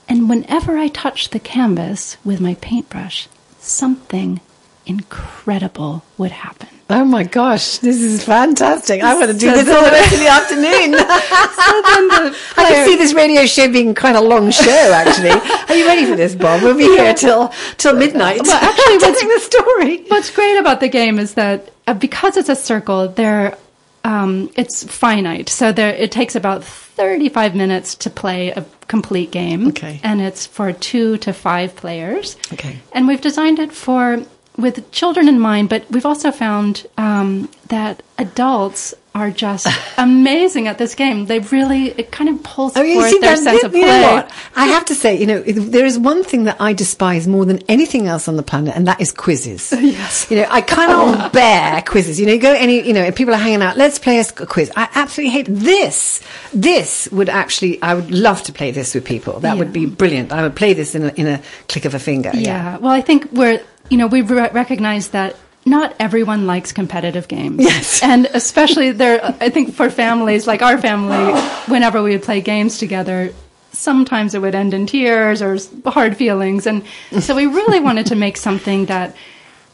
And 0.08 0.28
whenever 0.28 0.78
I 0.78 0.88
touch 0.88 1.30
the 1.30 1.40
canvas 1.40 2.16
with 2.24 2.40
my 2.40 2.54
paintbrush, 2.54 3.28
something 3.58 4.40
incredible 4.86 6.04
would 6.18 6.30
happen. 6.30 6.68
Oh 6.90 7.04
my 7.04 7.24
gosh, 7.24 7.78
this 7.78 8.02
is 8.02 8.22
fantastic. 8.22 9.02
I 9.02 9.14
want 9.14 9.30
to 9.30 9.38
do 9.38 9.48
so 9.48 9.56
this 9.56 9.68
all 9.68 9.84
the 9.84 9.90
rest 9.90 10.12
of 10.12 10.20
the 10.20 10.26
afternoon. 10.28 10.92
so 10.98 11.00
the 11.00 12.36
I 12.58 12.68
can 12.68 12.86
see 12.86 12.96
this 12.96 13.14
radio 13.14 13.46
show 13.46 13.72
being 13.72 13.94
quite 13.94 14.16
a 14.16 14.20
long 14.20 14.50
show, 14.50 14.92
actually. 14.92 15.30
Are 15.30 15.74
you 15.74 15.86
ready 15.86 16.04
for 16.04 16.14
this, 16.14 16.34
Bob? 16.34 16.62
We'll 16.62 16.76
be 16.76 16.84
yeah. 16.84 17.04
here 17.04 17.14
till, 17.14 17.48
till 17.78 17.96
midnight. 17.96 18.42
Well, 18.42 18.62
actually, 18.62 18.98
what's, 19.08 19.22
the 19.22 19.40
story. 19.40 20.04
What's 20.08 20.30
great 20.30 20.58
about 20.58 20.80
the 20.80 20.88
game 20.88 21.18
is 21.18 21.34
that 21.34 21.70
uh, 21.86 21.94
because 21.94 22.36
it's 22.36 22.50
a 22.50 22.56
circle, 22.56 23.08
there 23.08 23.56
um, 24.04 24.50
it's 24.54 24.84
finite. 24.84 25.48
So 25.48 25.72
there, 25.72 25.94
it 25.94 26.12
takes 26.12 26.36
about 26.36 26.62
35 26.62 27.54
minutes 27.54 27.94
to 27.96 28.10
play 28.10 28.50
a 28.50 28.64
complete 28.86 29.30
game. 29.30 29.68
Okay. 29.68 30.00
And 30.04 30.20
it's 30.20 30.46
for 30.46 30.72
two 30.72 31.16
to 31.18 31.32
five 31.32 31.74
players. 31.74 32.36
Okay. 32.52 32.78
And 32.92 33.08
we've 33.08 33.22
designed 33.22 33.58
it 33.58 33.72
for 33.72 34.22
with 34.56 34.90
children 34.92 35.28
in 35.28 35.38
mind, 35.40 35.68
but 35.68 35.84
we've 35.90 36.06
also 36.06 36.30
found 36.30 36.86
um, 36.96 37.48
that 37.68 38.02
adults 38.18 38.94
are 39.14 39.30
just 39.30 39.66
amazing 39.98 40.68
at 40.68 40.78
this 40.78 40.94
game. 40.94 41.26
They 41.26 41.40
really 41.40 41.88
it 41.88 42.12
kind 42.12 42.28
of 42.30 42.42
pulls 42.42 42.76
oh, 42.76 42.94
forth 42.94 43.10
see, 43.10 43.18
their 43.18 43.36
sense 43.36 43.64
of 43.64 43.72
play. 43.72 43.80
You 43.80 43.86
know? 43.86 44.28
I 44.54 44.66
have 44.66 44.84
to 44.86 44.94
say, 44.94 45.18
you 45.18 45.26
know, 45.26 45.42
there 45.42 45.84
is 45.84 45.98
one 45.98 46.22
thing 46.22 46.44
that 46.44 46.60
I 46.60 46.72
despise 46.72 47.26
more 47.26 47.44
than 47.44 47.60
anything 47.68 48.06
else 48.06 48.28
on 48.28 48.36
the 48.36 48.42
planet, 48.42 48.76
and 48.76 48.86
that 48.86 49.00
is 49.00 49.12
quizzes. 49.12 49.72
yes, 49.78 50.30
you 50.30 50.36
know, 50.36 50.46
I 50.48 50.60
cannot 50.60 51.32
bear 51.32 51.82
quizzes. 51.82 52.20
You 52.20 52.26
know, 52.26 52.32
you 52.32 52.40
go 52.40 52.52
any, 52.52 52.86
you 52.86 52.92
know, 52.92 53.02
if 53.02 53.16
people 53.16 53.34
are 53.34 53.38
hanging 53.38 53.62
out, 53.62 53.76
let's 53.76 53.98
play 53.98 54.20
a 54.20 54.24
quiz. 54.24 54.70
I 54.76 54.88
absolutely 54.94 55.32
hate 55.32 55.46
this. 55.48 56.20
This 56.52 57.08
would 57.10 57.28
actually, 57.28 57.82
I 57.82 57.94
would 57.94 58.12
love 58.12 58.42
to 58.44 58.52
play 58.52 58.70
this 58.70 58.94
with 58.94 59.04
people. 59.04 59.40
That 59.40 59.54
yeah. 59.54 59.58
would 59.58 59.72
be 59.72 59.86
brilliant. 59.86 60.32
I 60.32 60.42
would 60.42 60.54
play 60.54 60.74
this 60.74 60.94
in 60.94 61.04
a, 61.04 61.08
in 61.08 61.26
a 61.26 61.42
click 61.68 61.84
of 61.84 61.94
a 61.94 61.98
finger. 61.98 62.30
Yeah. 62.32 62.40
yeah. 62.40 62.76
Well, 62.78 62.92
I 62.92 63.00
think 63.00 63.30
we're 63.32 63.60
you 63.90 63.96
know, 63.96 64.06
we 64.06 64.22
re- 64.22 64.50
recognize 64.52 65.08
that 65.08 65.36
not 65.66 65.94
everyone 65.98 66.46
likes 66.46 66.72
competitive 66.72 67.28
games. 67.28 67.62
Yes. 67.62 68.02
And 68.02 68.26
especially 68.34 68.92
there, 68.92 69.24
I 69.40 69.48
think 69.48 69.74
for 69.74 69.90
families 69.90 70.46
like 70.46 70.62
our 70.62 70.78
family, 70.78 71.40
whenever 71.66 72.02
we 72.02 72.10
would 72.10 72.22
play 72.22 72.40
games 72.40 72.78
together, 72.78 73.32
sometimes 73.72 74.34
it 74.34 74.40
would 74.42 74.54
end 74.54 74.74
in 74.74 74.86
tears 74.86 75.42
or 75.42 75.58
hard 75.86 76.16
feelings. 76.16 76.66
And 76.66 76.84
so 77.20 77.34
we 77.34 77.46
really 77.46 77.80
wanted 77.88 78.06
to 78.06 78.14
make 78.14 78.36
something 78.36 78.86
that, 78.86 79.16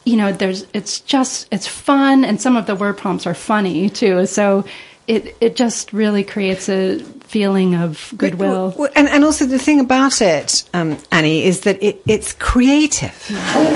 you 0.05 0.15
know, 0.15 0.31
there's, 0.31 0.65
it's 0.73 1.01
just, 1.01 1.47
it's 1.51 1.67
fun. 1.67 2.25
And 2.25 2.41
some 2.41 2.55
of 2.55 2.65
the 2.65 2.75
word 2.75 2.97
prompts 2.97 3.27
are 3.27 3.33
funny 3.35 3.89
too. 3.89 4.25
So 4.25 4.65
it, 5.07 5.35
it 5.41 5.55
just 5.55 5.93
really 5.93 6.23
creates 6.23 6.69
a 6.69 6.99
feeling 6.99 7.75
of 7.75 8.13
goodwill. 8.17 8.73
Well, 8.77 8.89
and, 8.95 9.07
and 9.07 9.23
also 9.23 9.45
the 9.45 9.59
thing 9.59 9.79
about 9.79 10.21
it, 10.21 10.63
um, 10.73 10.97
Annie, 11.11 11.43
is 11.43 11.61
that 11.61 11.81
it, 11.81 12.01
it's 12.05 12.33
creative. 12.33 13.25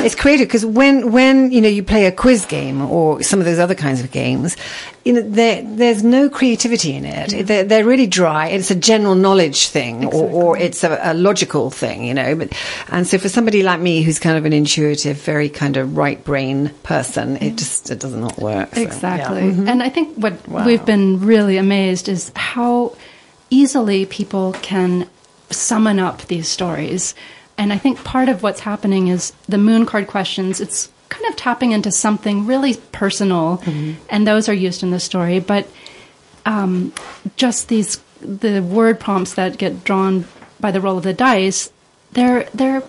It's 0.03 0.15
creative 0.15 0.48
because 0.48 0.65
when, 0.65 1.12
when, 1.12 1.51
you 1.51 1.62
know, 1.62 1.70
you 1.70 1.84
play 1.84 2.05
a 2.05 2.12
quiz 2.12 2.46
game 2.46 2.82
or 2.82 3.24
some 3.24 3.39
of 3.39 3.46
those 3.46 3.60
other 3.60 3.75
kinds 3.75 4.01
of 4.01 4.12
games, 4.12 4.58
you 5.06 5.14
know, 5.14 5.22
there, 5.22 5.62
there's 5.64 6.04
no 6.04 6.30
creativity 6.30 6.94
in 6.94 7.06
it. 7.06 7.32
Yeah. 7.32 7.44
They're, 7.44 7.64
they're, 7.64 7.86
really 7.86 8.08
dry. 8.08 8.48
It's 8.48 8.72
a 8.72 8.76
general 8.76 9.14
knowledge 9.14 9.68
thing 9.68 10.04
exactly. 10.04 10.20
or, 10.20 10.44
or, 10.44 10.58
it's 10.58 10.84
a, 10.84 11.00
a, 11.00 11.14
logical 11.14 11.70
thing, 11.70 12.04
you 12.04 12.14
know. 12.16 12.36
But, 12.36 12.54
and 12.88 13.06
so 13.06 13.20
for 13.20 13.30
somebody 13.30 13.62
like 13.62 13.80
me 13.80 14.02
who's 14.02 14.18
kind 14.18 14.36
of 14.36 14.46
an 14.46 14.54
intuitive, 14.54 15.18
very 15.18 15.48
kind 15.48 15.78
of 15.78 15.96
right 15.96 16.22
brain 16.24 16.72
person, 16.82 17.38
it 17.38 17.56
just, 17.56 17.92
it 17.92 18.00
does 18.00 18.16
not 18.16 18.40
work. 18.40 18.74
So, 18.74 18.82
exactly. 18.82 19.46
Yeah. 19.46 19.52
Mm-hmm. 19.52 19.70
And 19.70 19.84
I 19.84 19.90
think 19.90 20.16
what 20.18 20.48
wow. 20.48 20.66
we've 20.66 20.84
been 20.84 21.20
really 21.20 21.58
amazed 21.58 22.10
is 22.10 22.32
how, 22.36 22.96
easily 23.50 24.06
people 24.06 24.54
can 24.62 25.08
summon 25.50 26.00
up 26.00 26.24
these 26.24 26.48
stories. 26.48 27.16
And 27.58 27.72
I 27.72 27.78
think 27.78 28.04
part 28.04 28.30
of 28.30 28.44
what's 28.44 28.60
happening 28.62 29.08
is 29.08 29.32
the 29.48 29.58
moon 29.58 29.86
card 29.86 30.08
questions, 30.08 30.60
it's 30.60 30.92
kind 31.15 31.25
of 31.29 31.36
tapping 31.36 31.72
into 31.72 31.91
something 31.91 32.45
really 32.45 32.75
personal, 32.91 33.60
mm-hmm. 33.60 33.93
and 34.10 34.27
those 34.27 34.50
are 34.50 34.53
used 34.53 34.84
in 34.84 34.91
the 34.91 35.00
story. 35.00 35.39
But 35.39 35.67
um, 36.45 36.93
just 37.36 37.69
these, 37.69 38.01
the 38.19 38.62
word 38.62 39.00
prompts 39.00 39.36
that 39.36 39.57
get 39.57 39.84
drawn 39.84 40.25
by 40.60 40.72
the 40.72 40.81
roll 40.81 40.98
of 40.98 41.03
the 41.03 41.13
dice, 41.13 41.72
they're, 42.12 42.43
they're 42.53 42.84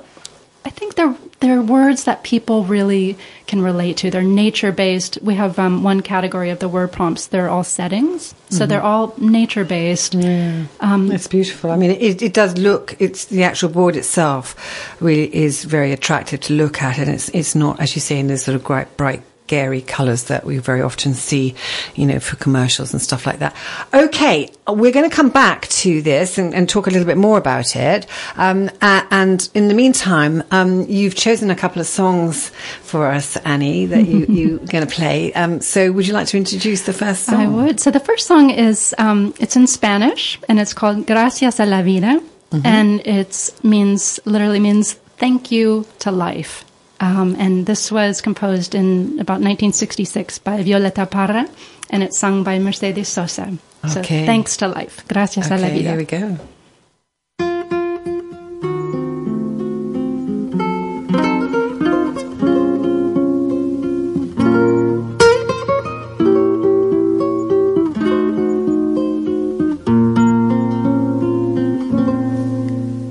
I 0.65 0.71
think 0.71 0.97
they're 0.97 1.15
they're 1.41 1.63
words 1.63 2.05
that 2.05 2.23
people 2.23 2.65
really 2.65 3.17
can 3.47 3.61
relate 3.63 3.99
to. 3.99 4.11
They're 4.11 4.23
nature 4.23 4.73
based. 4.73 5.19
We 5.23 5.35
have 5.35 5.59
um, 5.59 5.83
one 5.83 6.01
category 6.01 6.51
of 6.51 6.59
the 6.59 6.69
word 6.69 6.93
prompts. 6.93 7.27
They're 7.27 7.49
all 7.49 7.65
settings, 7.65 8.35
so 8.49 8.61
mm-hmm. 8.61 8.69
they're 8.69 8.83
all 8.83 9.15
nature 9.19 9.65
based. 9.65 10.15
Yeah, 10.15 10.65
um, 10.81 11.09
that's 11.09 11.27
beautiful. 11.27 11.71
I 11.71 11.77
mean, 11.77 11.91
it, 11.91 12.23
it 12.23 12.33
does 12.33 12.57
look. 12.57 12.97
It's 12.99 13.27
the 13.27 13.43
actual 13.43 13.69
board 13.69 13.97
itself 13.97 15.01
really 15.01 15.35
is 15.35 15.65
very 15.65 15.93
attractive 15.93 16.41
to 16.41 16.55
look 16.55 16.83
at, 16.83 16.99
and 16.99 17.11
it's 17.11 17.29
it's 17.31 17.55
not 17.55 17.81
as 17.81 17.95
you 17.95 18.01
say 18.01 18.19
in 18.19 18.27
this 18.29 18.45
sort 18.45 18.55
of 18.55 18.65
bright 18.65 18.97
bright 18.97 19.23
gary 19.47 19.81
colours 19.81 20.25
that 20.25 20.45
we 20.45 20.59
very 20.59 20.83
often 20.83 21.15
see, 21.15 21.55
you 21.95 22.07
know, 22.07 22.21
for 22.21 22.37
commercials 22.37 22.93
and 22.93 23.01
stuff 23.01 23.27
like 23.27 23.39
that. 23.39 23.55
Okay, 23.95 24.51
we're 24.69 24.93
going 24.93 25.09
to 25.09 25.15
come 25.15 25.31
back 25.31 25.69
to 25.69 26.03
this 26.03 26.39
and, 26.39 26.55
and 26.55 26.69
talk 26.69 26.87
a 26.87 26.91
little 26.91 27.07
bit 27.07 27.17
more 27.17 27.39
about 27.39 27.77
it. 27.77 28.07
Um, 28.37 28.71
and 28.81 29.49
in 29.55 29.69
the 29.69 29.75
meantime, 29.75 30.43
um, 30.51 30.83
you've 30.89 31.15
chosen 31.15 31.51
a 31.51 31.57
couple 31.57 31.81
of 31.81 31.87
songs 31.87 32.51
for 32.83 33.07
us, 33.07 33.37
Annie, 33.39 33.87
that 33.87 34.07
you, 34.07 34.27
you're 34.29 34.59
going 34.59 34.87
to 34.87 34.93
play. 34.93 35.33
Um, 35.35 35.61
so 35.61 35.93
would 35.93 36.07
you 36.07 36.15
like 36.15 36.27
to 36.29 36.37
introduce 36.37 36.83
the 36.83 36.93
first 36.93 37.25
song? 37.25 37.37
I 37.37 37.47
would. 37.47 37.81
So 37.81 37.91
the 37.91 38.01
first 38.01 38.27
song 38.27 38.51
is, 38.51 38.95
um, 38.99 39.35
it's 39.41 39.57
in 39.57 39.67
Spanish 39.67 40.39
and 40.49 40.61
it's 40.61 40.75
called 40.75 41.07
Gracias 41.07 41.61
a 41.61 41.67
la 41.67 41.83
vida. 41.83 42.21
Mm-hmm. 42.51 42.67
And 42.67 43.07
it 43.07 43.51
means, 43.63 44.21
literally 44.25 44.61
means 44.61 44.95
thank 45.19 45.51
you 45.51 45.87
to 46.01 46.11
life. 46.11 46.66
Um, 47.01 47.37
and 47.39 47.67
this 47.67 47.93
was 47.93 48.21
composed 48.21 48.75
in 48.75 49.19
about 49.21 49.41
1966 49.41 50.39
by 50.39 50.63
Violeta 50.63 51.09
Parra, 51.11 51.47
and 51.91 52.03
it's 52.03 52.19
sung 52.19 52.43
by 52.43 52.59
Mercedes 52.59 53.09
Sosa. 53.09 53.59
Okay. 53.85 53.93
So 53.93 54.03
thanks 54.03 54.57
to 54.59 54.69
life. 54.69 55.05
Gracias 55.09 55.47
okay, 55.47 55.57
a 55.57 55.59
la 55.59 55.69
vida. 55.69 55.91
Here 55.91 55.97
we 55.99 56.05
go. 56.05 56.39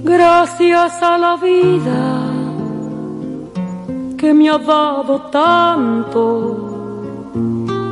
Gracias 0.03 1.01
a 1.01 1.17
la 1.17 1.37
vida 1.37 2.14
que 4.25 4.33
me 4.33 4.49
ha 4.49 4.57
dado 4.57 5.21
tanto, 5.29 6.17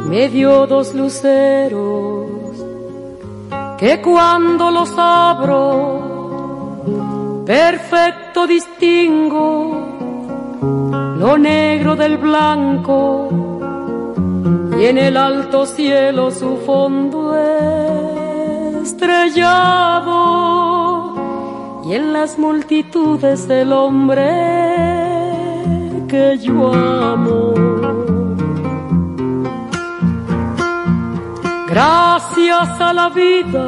me 0.10 0.30
dio 0.30 0.66
dos 0.66 0.96
luceros 0.96 2.26
que 3.78 4.02
cuando 4.02 4.72
los 4.72 4.92
abro, 4.98 5.84
perfecto 7.46 8.48
distingo 8.48 9.78
lo 11.20 11.38
negro 11.38 11.96
del 11.96 12.18
blanco 12.18 13.30
y 14.80 14.86
en 14.86 14.98
el 14.98 15.16
alto 15.16 15.68
cielo 15.68 16.32
su 16.32 16.58
fondo 16.66 17.38
estrellado 18.82 20.24
y 21.86 21.94
en 21.94 22.12
las 22.12 22.40
multitudes 22.40 23.48
del 23.48 23.72
hombre 23.72 24.63
que 26.14 26.38
yo 26.38 26.72
amo. 26.72 27.56
Gracias 31.68 32.70
a 32.88 32.94
la 32.94 33.10
vida 33.10 33.66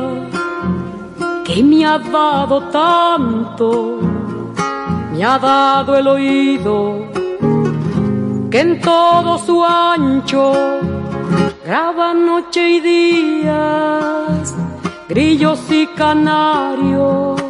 que 1.43 1.63
me 1.63 1.83
ha 1.87 1.97
dado 1.97 2.57
tanto, 2.81 3.99
me 5.11 5.25
ha 5.25 5.39
dado 5.39 5.95
el 5.95 6.07
oído 6.07 6.77
que 8.51 8.59
en 8.59 8.79
todo 8.79 9.39
su 9.39 9.65
ancho 9.65 10.53
graba 11.65 12.13
noche 12.13 12.61
y 12.75 12.79
días, 12.79 14.55
grillos 15.09 15.61
y 15.71 15.87
canarios, 15.87 17.41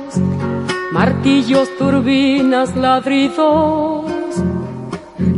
martillos, 0.93 1.67
turbinas, 1.77 2.73
ladridos, 2.77 4.04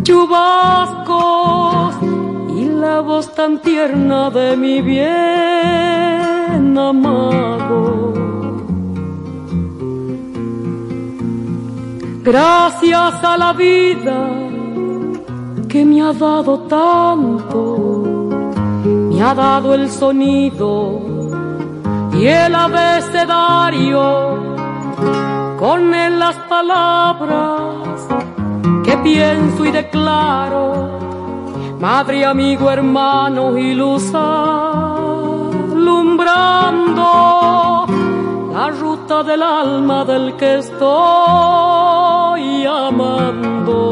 chubascos 0.08 1.96
y 2.56 2.64
la 2.84 3.02
voz 3.02 3.36
tan 3.36 3.60
tierna 3.60 4.30
de 4.30 4.56
mi 4.56 4.82
bien 4.82 6.78
amado. 6.78 8.14
Gracias 12.24 13.22
a 13.32 13.38
la 13.38 13.52
vida 13.52 14.30
que 15.68 15.84
me 15.84 16.02
ha 16.02 16.14
dado 16.14 16.60
tanto, 16.78 17.62
me 19.10 19.22
ha 19.22 19.34
dado 19.36 19.74
el 19.74 19.90
sonido 19.90 21.02
y 22.14 22.28
el 22.28 22.56
abecedario, 22.56 24.02
con 25.60 25.94
él 25.94 26.18
las 26.18 26.36
palabras 26.54 27.97
pienso 29.08 29.66
y 29.66 29.72
declaro, 29.72 30.66
madre, 31.80 32.26
amigo, 32.26 32.70
hermano 32.70 33.58
y 33.58 33.74
luz 33.74 34.14
alumbrando 34.14 35.06
la 38.54 38.70
ruta 38.82 39.24
del 39.24 39.42
alma 39.44 40.04
del 40.04 40.36
que 40.36 40.58
estoy 40.58 40.86
amando. 42.66 43.86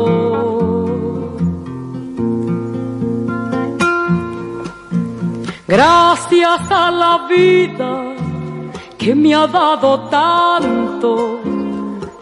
Gracias 5.67 6.71
a 6.83 6.91
la 6.91 7.13
vida 7.29 7.91
que 8.97 9.15
me 9.15 9.33
ha 9.33 9.47
dado 9.47 9.89
tanto, 10.21 11.39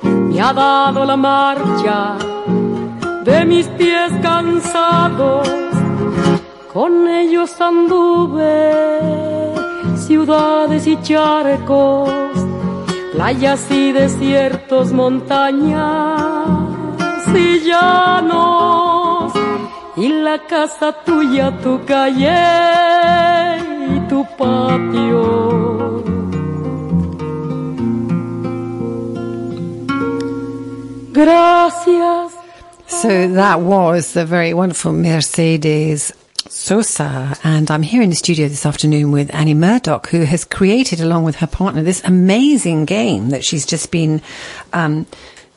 me 0.04 0.40
ha 0.42 0.54
dado 0.54 1.06
la 1.06 1.18
marcha 1.18 2.33
de 3.24 3.46
mis 3.46 3.68
pies 3.68 4.12
cansados, 4.22 5.48
con 6.74 7.08
ellos 7.08 7.60
anduve 7.62 8.94
ciudades 9.96 10.86
y 10.88 11.01
charcos, 11.01 12.10
playas 13.13 13.72
y 13.72 13.92
desiertos, 13.94 14.92
montañas 14.92 16.22
y 17.34 17.60
llanos, 17.62 19.34
y 19.96 20.10
la 20.10 20.39
casa 20.39 20.92
tuya, 21.06 21.58
tu 21.62 21.86
calle 21.86 22.36
y 23.96 24.00
tu 24.10 24.25
patio. 24.38 26.03
Gracias. 31.13 32.23
So 33.03 33.27
that 33.27 33.60
was 33.60 34.13
the 34.13 34.25
very 34.25 34.53
wonderful 34.53 34.93
Mercedes 34.93 36.13
Sosa, 36.48 37.36
and 37.43 37.69
I'm 37.69 37.81
here 37.81 38.01
in 38.01 38.10
the 38.10 38.15
studio 38.15 38.48
this 38.48 38.65
afternoon 38.65 39.12
with 39.12 39.29
Annie 39.36 39.53
Murdock, 39.53 40.07
who 40.07 40.22
has 40.22 40.46
created, 40.46 41.01
along 41.01 41.25
with 41.25 41.35
her 41.35 41.48
partner, 41.48 41.83
this 41.83 42.01
amazing 42.05 42.85
game 42.85 43.31
that 43.31 43.44
she's 43.44 43.66
just 43.66 43.92
been 43.92 44.22
um, 44.72 45.05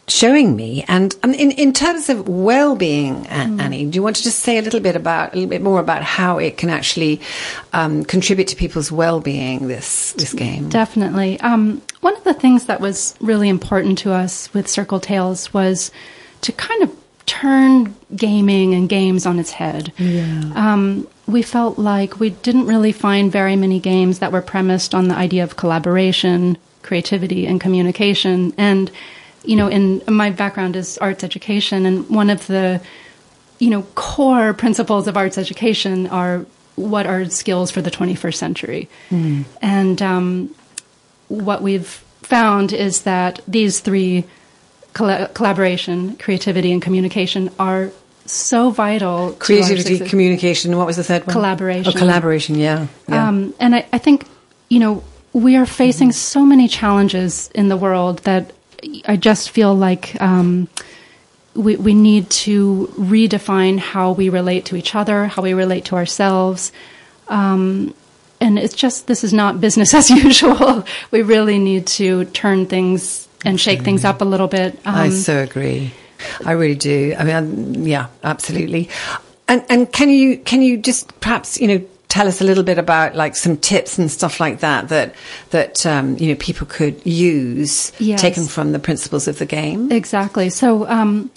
showing 0.08 0.56
me. 0.56 0.84
And 0.88 1.14
um, 1.22 1.34
in 1.34 1.52
in 1.52 1.72
terms 1.72 2.08
of 2.08 2.26
well-being, 2.26 3.26
mm. 3.26 3.60
Annie, 3.60 3.86
do 3.86 3.94
you 3.94 4.02
want 4.02 4.16
to 4.16 4.24
just 4.24 4.40
say 4.40 4.58
a 4.58 4.62
little 4.62 4.80
bit 4.80 4.96
about 4.96 5.30
a 5.30 5.36
little 5.36 5.48
bit 5.48 5.62
more 5.62 5.78
about 5.78 6.02
how 6.02 6.38
it 6.38 6.56
can 6.56 6.68
actually 6.68 7.20
um, 7.72 8.02
contribute 8.04 8.48
to 8.48 8.56
people's 8.56 8.90
well-being? 8.90 9.68
This 9.68 10.14
this 10.14 10.32
game 10.32 10.68
definitely. 10.68 11.38
Um, 11.38 11.80
one 12.00 12.16
of 12.16 12.24
the 12.24 12.34
things 12.34 12.66
that 12.66 12.80
was 12.80 13.14
really 13.20 13.48
important 13.48 13.98
to 13.98 14.12
us 14.12 14.52
with 14.52 14.66
Circle 14.66 14.98
Tales 14.98 15.54
was 15.54 15.92
to 16.40 16.50
kind 16.50 16.82
of 16.82 17.05
turn 17.26 17.94
gaming 18.14 18.74
and 18.74 18.88
games 18.88 19.26
on 19.26 19.38
its 19.38 19.50
head. 19.50 19.92
Yeah. 19.98 20.52
Um, 20.54 21.08
we 21.26 21.42
felt 21.42 21.78
like 21.78 22.20
we 22.20 22.30
didn't 22.30 22.66
really 22.66 22.92
find 22.92 23.30
very 23.30 23.56
many 23.56 23.80
games 23.80 24.20
that 24.20 24.32
were 24.32 24.42
premised 24.42 24.94
on 24.94 25.08
the 25.08 25.14
idea 25.14 25.42
of 25.42 25.56
collaboration, 25.56 26.56
creativity, 26.82 27.46
and 27.46 27.60
communication. 27.60 28.54
And, 28.56 28.90
you 29.44 29.56
know, 29.56 29.68
in 29.68 30.02
my 30.08 30.30
background 30.30 30.76
is 30.76 30.98
arts 30.98 31.24
education, 31.24 31.84
and 31.84 32.08
one 32.08 32.30
of 32.30 32.46
the, 32.46 32.80
you 33.58 33.70
know, 33.70 33.82
core 33.96 34.54
principles 34.54 35.08
of 35.08 35.16
arts 35.16 35.36
education 35.36 36.06
are 36.06 36.46
what 36.76 37.06
are 37.06 37.24
skills 37.24 37.70
for 37.70 37.82
the 37.82 37.90
21st 37.90 38.34
century. 38.36 38.88
Mm. 39.10 39.44
And 39.60 40.00
um, 40.00 40.54
what 41.28 41.62
we've 41.62 42.04
found 42.22 42.72
is 42.72 43.02
that 43.02 43.40
these 43.48 43.80
three 43.80 44.24
coll- 44.96 45.26
collaboration, 45.28 46.16
creativity, 46.16 46.72
and 46.72 46.80
communication 46.80 47.50
are 47.58 47.90
so 48.24 48.70
vital. 48.70 49.32
Creativity, 49.38 50.00
communication. 50.08 50.76
What 50.76 50.86
was 50.86 50.96
the 50.96 51.04
third 51.04 51.26
one? 51.26 51.32
Collaboration. 51.32 51.92
Oh, 51.94 51.98
collaboration. 51.98 52.56
Yeah. 52.56 52.86
yeah. 53.08 53.28
Um, 53.28 53.54
and 53.60 53.74
I, 53.76 53.86
I, 53.92 53.98
think 53.98 54.26
you 54.68 54.80
know 54.80 55.04
we 55.32 55.56
are 55.56 55.66
facing 55.66 56.08
mm-hmm. 56.08 56.38
so 56.38 56.44
many 56.44 56.66
challenges 56.66 57.50
in 57.54 57.68
the 57.68 57.76
world 57.76 58.20
that 58.20 58.52
I 59.06 59.16
just 59.16 59.50
feel 59.50 59.74
like. 59.74 60.20
Um, 60.20 60.68
we, 61.54 61.76
we 61.76 61.94
need 61.94 62.28
to 62.28 62.92
redefine 62.98 63.78
how 63.78 64.12
we 64.12 64.28
relate 64.28 64.66
to 64.66 64.76
each 64.76 64.94
other, 64.94 65.26
how 65.26 65.40
we 65.40 65.54
relate 65.54 65.86
to 65.86 65.96
ourselves. 65.96 66.70
Um, 67.28 67.94
and 68.42 68.58
it's 68.58 68.74
just, 68.74 69.06
this 69.06 69.24
is 69.24 69.32
not 69.32 69.58
business 69.58 69.94
as 70.00 70.10
usual. 70.10 70.84
we 71.10 71.22
really 71.22 71.58
need 71.58 71.86
to 71.86 72.26
turn 72.26 72.66
things 72.66 73.25
and 73.46 73.60
shake 73.60 73.82
things 73.82 74.04
up 74.04 74.20
a 74.20 74.24
little 74.24 74.48
bit. 74.48 74.74
Um, 74.84 74.94
I 74.94 75.08
so 75.10 75.38
agree. 75.42 75.92
I 76.44 76.52
really 76.52 76.74
do. 76.74 77.14
I 77.18 77.24
mean, 77.24 77.84
yeah, 77.84 78.08
absolutely. 78.24 78.90
And 79.48 79.64
and 79.68 79.90
can 79.92 80.10
you 80.10 80.38
can 80.38 80.62
you 80.62 80.76
just 80.78 81.18
perhaps 81.20 81.60
you 81.60 81.68
know 81.68 81.84
tell 82.08 82.26
us 82.26 82.40
a 82.40 82.44
little 82.44 82.64
bit 82.64 82.78
about 82.78 83.14
like 83.14 83.36
some 83.36 83.56
tips 83.56 83.98
and 83.98 84.10
stuff 84.10 84.40
like 84.40 84.60
that 84.60 84.88
that 84.88 85.14
that 85.50 85.86
um, 85.86 86.16
you 86.18 86.28
know 86.28 86.36
people 86.36 86.66
could 86.66 87.04
use 87.06 87.92
yes. 87.98 88.20
taken 88.20 88.46
from 88.46 88.72
the 88.72 88.78
principles 88.78 89.28
of 89.28 89.38
the 89.38 89.46
game? 89.46 89.92
Exactly. 89.92 90.50
So 90.50 90.88
um, 90.88 91.30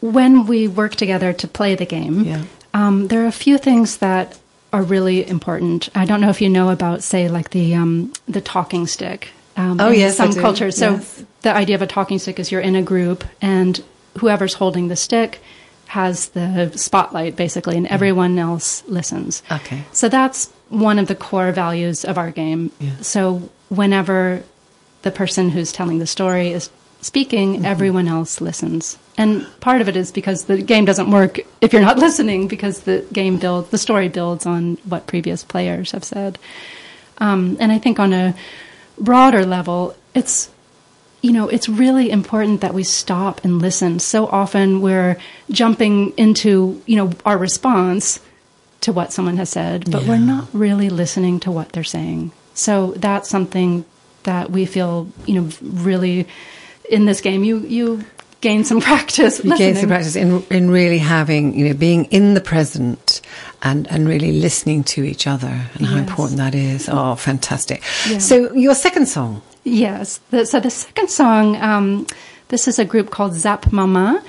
when 0.00 0.46
we 0.46 0.68
work 0.68 0.96
together 0.96 1.32
to 1.34 1.48
play 1.48 1.74
the 1.74 1.86
game, 1.86 2.24
yeah. 2.24 2.44
um, 2.74 3.08
there 3.08 3.22
are 3.22 3.28
a 3.28 3.32
few 3.32 3.58
things 3.58 3.98
that 3.98 4.38
are 4.72 4.82
really 4.82 5.26
important. 5.26 5.88
I 5.94 6.04
don't 6.04 6.20
know 6.20 6.28
if 6.28 6.42
you 6.42 6.48
know 6.48 6.70
about, 6.70 7.02
say, 7.02 7.28
like 7.28 7.50
the 7.50 7.74
um, 7.74 8.12
the 8.26 8.40
talking 8.40 8.86
stick 8.86 9.30
um, 9.58 9.80
oh, 9.80 9.90
yes, 9.90 10.16
some 10.16 10.32
cultures. 10.34 10.76
So 10.76 10.92
yes. 10.92 11.24
The 11.42 11.54
idea 11.54 11.74
of 11.74 11.82
a 11.82 11.86
talking 11.86 12.18
stick 12.18 12.38
is 12.38 12.50
you're 12.50 12.60
in 12.60 12.74
a 12.74 12.82
group 12.82 13.24
and 13.40 13.82
whoever's 14.18 14.54
holding 14.54 14.88
the 14.88 14.96
stick 14.96 15.40
has 15.86 16.28
the 16.30 16.70
spotlight 16.76 17.36
basically 17.36 17.76
and 17.76 17.86
everyone 17.86 18.38
else 18.38 18.84
listens. 18.86 19.42
Okay. 19.50 19.84
So 19.92 20.08
that's 20.08 20.50
one 20.68 20.98
of 20.98 21.08
the 21.08 21.14
core 21.14 21.52
values 21.52 22.04
of 22.04 22.18
our 22.18 22.30
game. 22.30 22.72
Yeah. 22.78 22.96
So 23.00 23.48
whenever 23.68 24.42
the 25.02 25.10
person 25.10 25.50
who's 25.50 25.72
telling 25.72 25.98
the 25.98 26.06
story 26.06 26.52
is 26.52 26.70
speaking, 27.00 27.54
mm-hmm. 27.54 27.64
everyone 27.64 28.08
else 28.08 28.40
listens. 28.40 28.98
And 29.16 29.46
part 29.60 29.80
of 29.80 29.88
it 29.88 29.96
is 29.96 30.12
because 30.12 30.44
the 30.44 30.60
game 30.60 30.84
doesn't 30.84 31.10
work 31.10 31.40
if 31.60 31.72
you're 31.72 31.82
not 31.82 31.98
listening 32.06 32.48
because 32.48 32.80
the 32.80 33.06
game 33.12 33.38
builds, 33.38 33.70
the 33.70 33.78
story 33.78 34.08
builds 34.08 34.46
on 34.46 34.76
what 34.84 35.06
previous 35.06 35.44
players 35.44 35.92
have 35.92 36.04
said. 36.04 36.38
Um, 37.18 37.56
and 37.60 37.72
I 37.72 37.78
think 37.78 37.98
on 37.98 38.12
a 38.12 38.34
broader 38.98 39.46
level, 39.46 39.96
it's 40.14 40.50
you 41.20 41.32
know, 41.32 41.48
it's 41.48 41.68
really 41.68 42.10
important 42.10 42.60
that 42.60 42.74
we 42.74 42.84
stop 42.84 43.44
and 43.44 43.60
listen. 43.60 43.98
So 43.98 44.26
often 44.26 44.80
we're 44.80 45.16
jumping 45.50 46.10
into, 46.16 46.80
you 46.86 46.96
know, 46.96 47.12
our 47.26 47.36
response 47.36 48.20
to 48.82 48.92
what 48.92 49.12
someone 49.12 49.36
has 49.38 49.50
said, 49.50 49.90
but 49.90 50.02
yeah. 50.02 50.08
we're 50.08 50.18
not 50.18 50.48
really 50.52 50.88
listening 50.88 51.40
to 51.40 51.50
what 51.50 51.72
they're 51.72 51.82
saying. 51.82 52.30
So 52.54 52.92
that's 52.92 53.28
something 53.28 53.84
that 54.22 54.50
we 54.50 54.66
feel, 54.66 55.08
you 55.26 55.40
know, 55.40 55.50
really 55.62 56.28
in 56.88 57.04
this 57.04 57.20
game 57.20 57.44
you 57.44 57.58
you 57.60 58.04
gain 58.40 58.64
some 58.64 58.80
practice. 58.90 59.42
You 59.42 59.56
gain 59.56 59.76
some 59.76 59.88
practice 59.88 60.16
in 60.16 60.42
in 60.50 60.70
really 60.70 60.98
having, 60.98 61.58
you 61.58 61.68
know, 61.68 61.74
being 61.74 62.06
in 62.06 62.34
the 62.34 62.40
present 62.40 63.20
and, 63.62 63.86
and 63.88 64.08
really 64.08 64.32
listening 64.32 64.84
to 64.84 65.04
each 65.04 65.26
other 65.26 65.48
and 65.48 65.80
yes. 65.80 65.90
how 65.90 65.96
important 65.96 66.38
that 66.38 66.54
is. 66.54 66.88
Oh, 66.88 67.14
fantastic. 67.14 67.82
Yeah. 68.08 68.18
So, 68.18 68.52
your 68.54 68.74
second 68.74 69.06
song? 69.06 69.42
Yes. 69.64 70.20
The, 70.30 70.46
so, 70.46 70.60
the 70.60 70.70
second 70.70 71.10
song, 71.10 71.56
um, 71.56 72.06
this 72.48 72.68
is 72.68 72.78
a 72.78 72.84
group 72.84 73.10
called 73.10 73.34
Zap 73.34 73.72
Mama. 73.72 74.22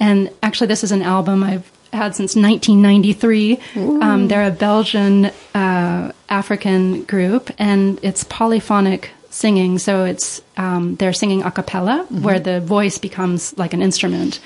And 0.00 0.30
actually, 0.42 0.66
this 0.66 0.82
is 0.82 0.90
an 0.90 1.02
album 1.02 1.44
I've 1.44 1.70
had 1.92 2.16
since 2.16 2.34
1993. 2.34 3.58
Um, 3.76 4.26
they're 4.26 4.48
a 4.48 4.50
Belgian 4.50 5.26
uh, 5.54 6.12
African 6.28 7.04
group, 7.04 7.50
and 7.58 8.00
it's 8.02 8.24
polyphonic 8.24 9.10
singing. 9.32 9.78
So 9.78 10.04
it's 10.04 10.40
um, 10.56 10.94
they're 10.96 11.12
singing 11.12 11.42
a 11.42 11.50
cappella, 11.50 12.06
where 12.10 12.38
the 12.38 12.60
voice 12.60 12.98
becomes 12.98 13.56
like 13.58 13.72
an 13.72 13.82
instrument. 13.82 14.40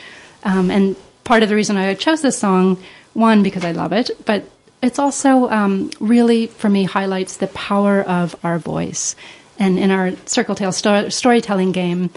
Um, 0.44 0.70
and 0.70 0.96
part 1.24 1.42
of 1.42 1.48
the 1.48 1.54
reason 1.54 1.76
I 1.76 1.92
chose 1.94 2.22
this 2.22 2.38
song, 2.38 2.78
one 3.12 3.42
because 3.42 3.64
I 3.64 3.72
love 3.72 3.92
it, 3.92 4.10
but 4.24 4.44
it's 4.82 4.98
also 4.98 5.50
um, 5.50 5.90
really 6.00 6.46
for 6.46 6.68
me 6.68 6.84
highlights 6.84 7.38
the 7.38 7.48
power 7.48 8.02
of 8.02 8.36
our 8.44 8.58
voice. 8.58 9.16
And 9.58 9.78
in 9.78 9.90
our 9.90 10.12
Circle 10.26 10.54
Tale 10.54 10.72
sto- 10.72 11.08
storytelling 11.08 11.72
game, 11.72 12.10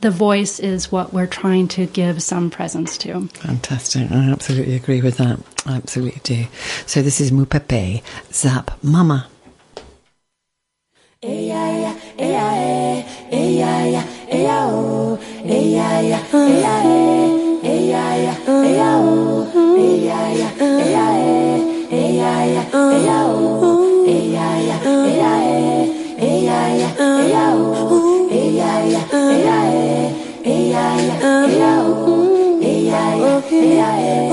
the 0.00 0.10
voice 0.10 0.58
is 0.58 0.90
what 0.90 1.12
we're 1.12 1.26
trying 1.26 1.68
to 1.68 1.86
give 1.86 2.22
some 2.22 2.50
presence 2.50 2.98
to. 2.98 3.28
Fantastic. 3.28 4.10
I 4.10 4.30
absolutely 4.30 4.74
agree 4.74 5.00
with 5.00 5.18
that. 5.18 5.38
I 5.66 5.76
absolutely 5.76 6.20
do. 6.24 6.46
So 6.86 7.02
this 7.02 7.20
is 7.20 7.30
Mupepe, 7.30 8.02
Zap 8.32 8.82
Mama. 8.82 9.28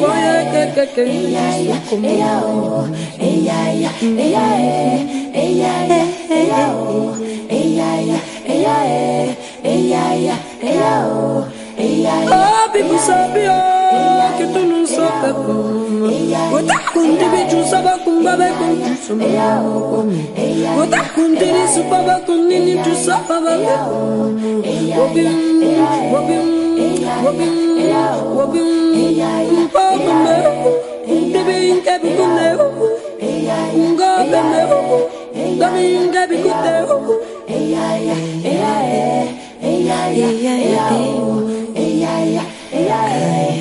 Boya 0.00 0.44
kekeke 0.52 1.02
Yesu 1.02 1.74
kumwako 1.88 2.88
Eya 3.20 3.72
ya 3.82 3.90
eya 4.02 4.44
eya 5.34 5.72
eya 6.30 6.60
oh. 6.72 7.16
eya 7.50 7.88
eya 8.00 8.18
eya 8.48 8.76
eh. 8.86 9.34
eya 9.64 10.14
eya 10.14 10.36
eya 10.62 10.92
Oh. 11.06 11.44
Eh. 11.78 12.06
oh. 12.32 12.68
Bibu 12.72 12.98
sabio 12.98 13.75
que 14.38 14.46
tu 14.52 14.60
não 14.66 14.86
sabe 14.86 15.32
como. 15.32 15.76
Wata 16.52 16.78
kundi 16.92 17.24
biju 17.32 17.64
saba 17.70 17.98
kumba 18.04 18.36
be 18.36 18.48
kundu 18.58 18.92
suma 19.06 19.26
komi. 19.90 20.20
Wata 20.78 21.00
kundi 21.14 21.46
ni 21.52 21.64
supa 21.74 21.98
ba 22.06 22.16
kundi 22.26 22.58
ni 22.66 22.74
tu 22.84 22.92
saba 22.94 23.36
ba 23.44 23.54
be 23.58 23.74
komi. 23.86 24.52
Wobim, 24.98 25.34
wobim, 26.12 26.46
wobim, 27.24 27.54
wobim. 28.36 28.68
Mpa 29.64 29.84
kumbe, 30.04 30.36
ndibi 31.06 31.56
inke 31.70 31.94
bi 32.02 32.08
kunde. 32.16 32.46
Nga 33.92 34.10
bende, 34.30 34.62
dami 35.58 35.82
inke 35.94 36.22
bi 36.30 36.36
kunde. 36.44 36.74
Yeah, 37.48 37.94
yeah, 37.98 38.20
yeah. 42.72 43.55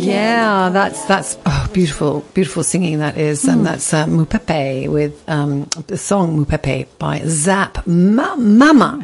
Yeah, 0.00 0.70
that's 0.70 1.04
that's 1.04 1.36
beautiful, 1.72 2.24
beautiful 2.34 2.62
singing 2.62 2.98
that 2.98 3.16
is, 3.16 3.44
and 3.46 3.64
that's 3.64 3.92
uh, 3.92 4.06
Mupepe 4.06 4.88
with 4.88 5.22
um, 5.28 5.64
the 5.86 5.96
song 5.96 6.44
Mupepe 6.44 6.86
by 6.98 7.20
Zap 7.26 7.86
Ma- 7.86 8.36
Mama. 8.36 9.02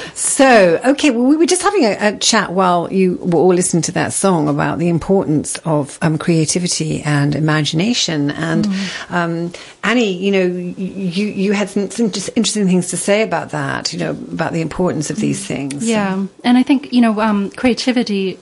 so, 0.14 0.80
okay, 0.84 1.10
well, 1.10 1.24
we 1.24 1.36
were 1.36 1.46
just 1.46 1.62
having 1.62 1.84
a, 1.84 1.96
a, 2.00 2.18
chat 2.18 2.52
while 2.52 2.92
you 2.92 3.16
were 3.16 3.38
all 3.38 3.54
listening 3.54 3.82
to 3.82 3.92
that 3.92 4.12
song 4.12 4.48
about 4.48 4.78
the 4.78 4.88
importance 4.88 5.56
of 5.64 5.98
um, 6.02 6.18
creativity 6.18 7.02
and 7.02 7.34
imagination. 7.34 8.30
And 8.30 8.68
um, 9.10 9.52
Annie, 9.82 10.12
you 10.12 10.30
know, 10.30 10.46
you 10.46 11.26
you 11.26 11.52
had 11.52 11.68
some, 11.68 11.90
some 11.90 12.10
just 12.10 12.30
interesting 12.36 12.66
things 12.66 12.88
to 12.90 12.96
say 12.96 13.22
about 13.22 13.50
that. 13.50 13.92
You 13.92 13.98
know, 13.98 14.10
about 14.10 14.52
the 14.52 14.60
importance 14.60 15.10
of 15.10 15.16
these 15.16 15.44
things. 15.44 15.86
Yeah, 15.86 16.26
and 16.44 16.58
I 16.58 16.62
think 16.62 16.92
you 16.92 17.00
know 17.00 17.20
um, 17.20 17.50
creativity. 17.50 18.38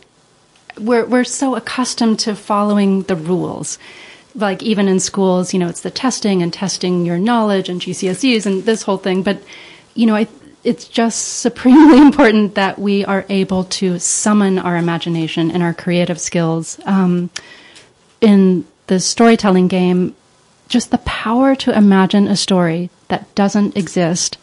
We're 0.81 1.07
we're 1.07 1.25
so 1.25 1.55
accustomed 1.57 2.19
to 2.21 2.35
following 2.35 3.03
the 3.03 3.16
rules, 3.16 3.79
like 4.35 4.62
even 4.62 4.88
in 4.88 5.01
schools, 5.01 5.53
you 5.53 5.59
know, 5.59 5.69
it's 5.69 5.83
the 5.83 5.90
testing 5.90 6.43
and 6.43 6.53
testing 6.53 7.05
your 7.05 7.19
knowledge 7.19 7.69
and 7.69 7.81
GCSEs 7.81 8.47
and 8.47 8.64
this 8.64 8.83
whole 8.83 8.99
thing. 8.99 9.23
But 9.23 9.43
you 9.95 10.07
know, 10.07 10.16
I, 10.16 10.29
it's 10.64 10.87
just 10.88 11.40
supremely 11.40 11.99
important 12.07 12.55
that 12.55 12.79
we 12.79 13.05
are 13.05 13.25
able 13.29 13.64
to 13.64 13.99
summon 13.99 14.59
our 14.59 14.77
imagination 14.77 15.51
and 15.51 15.62
our 15.62 15.75
creative 15.75 16.21
skills. 16.21 16.79
Um, 16.85 17.31
in 18.21 18.66
the 18.87 19.01
storytelling 19.01 19.69
game, 19.69 20.14
just 20.69 20.90
the 20.90 20.99
power 20.99 21.55
to 21.57 21.77
imagine 21.77 22.29
a 22.29 22.37
story 22.37 22.90
that 23.09 23.35
doesn't 23.35 23.77
exist 23.77 24.38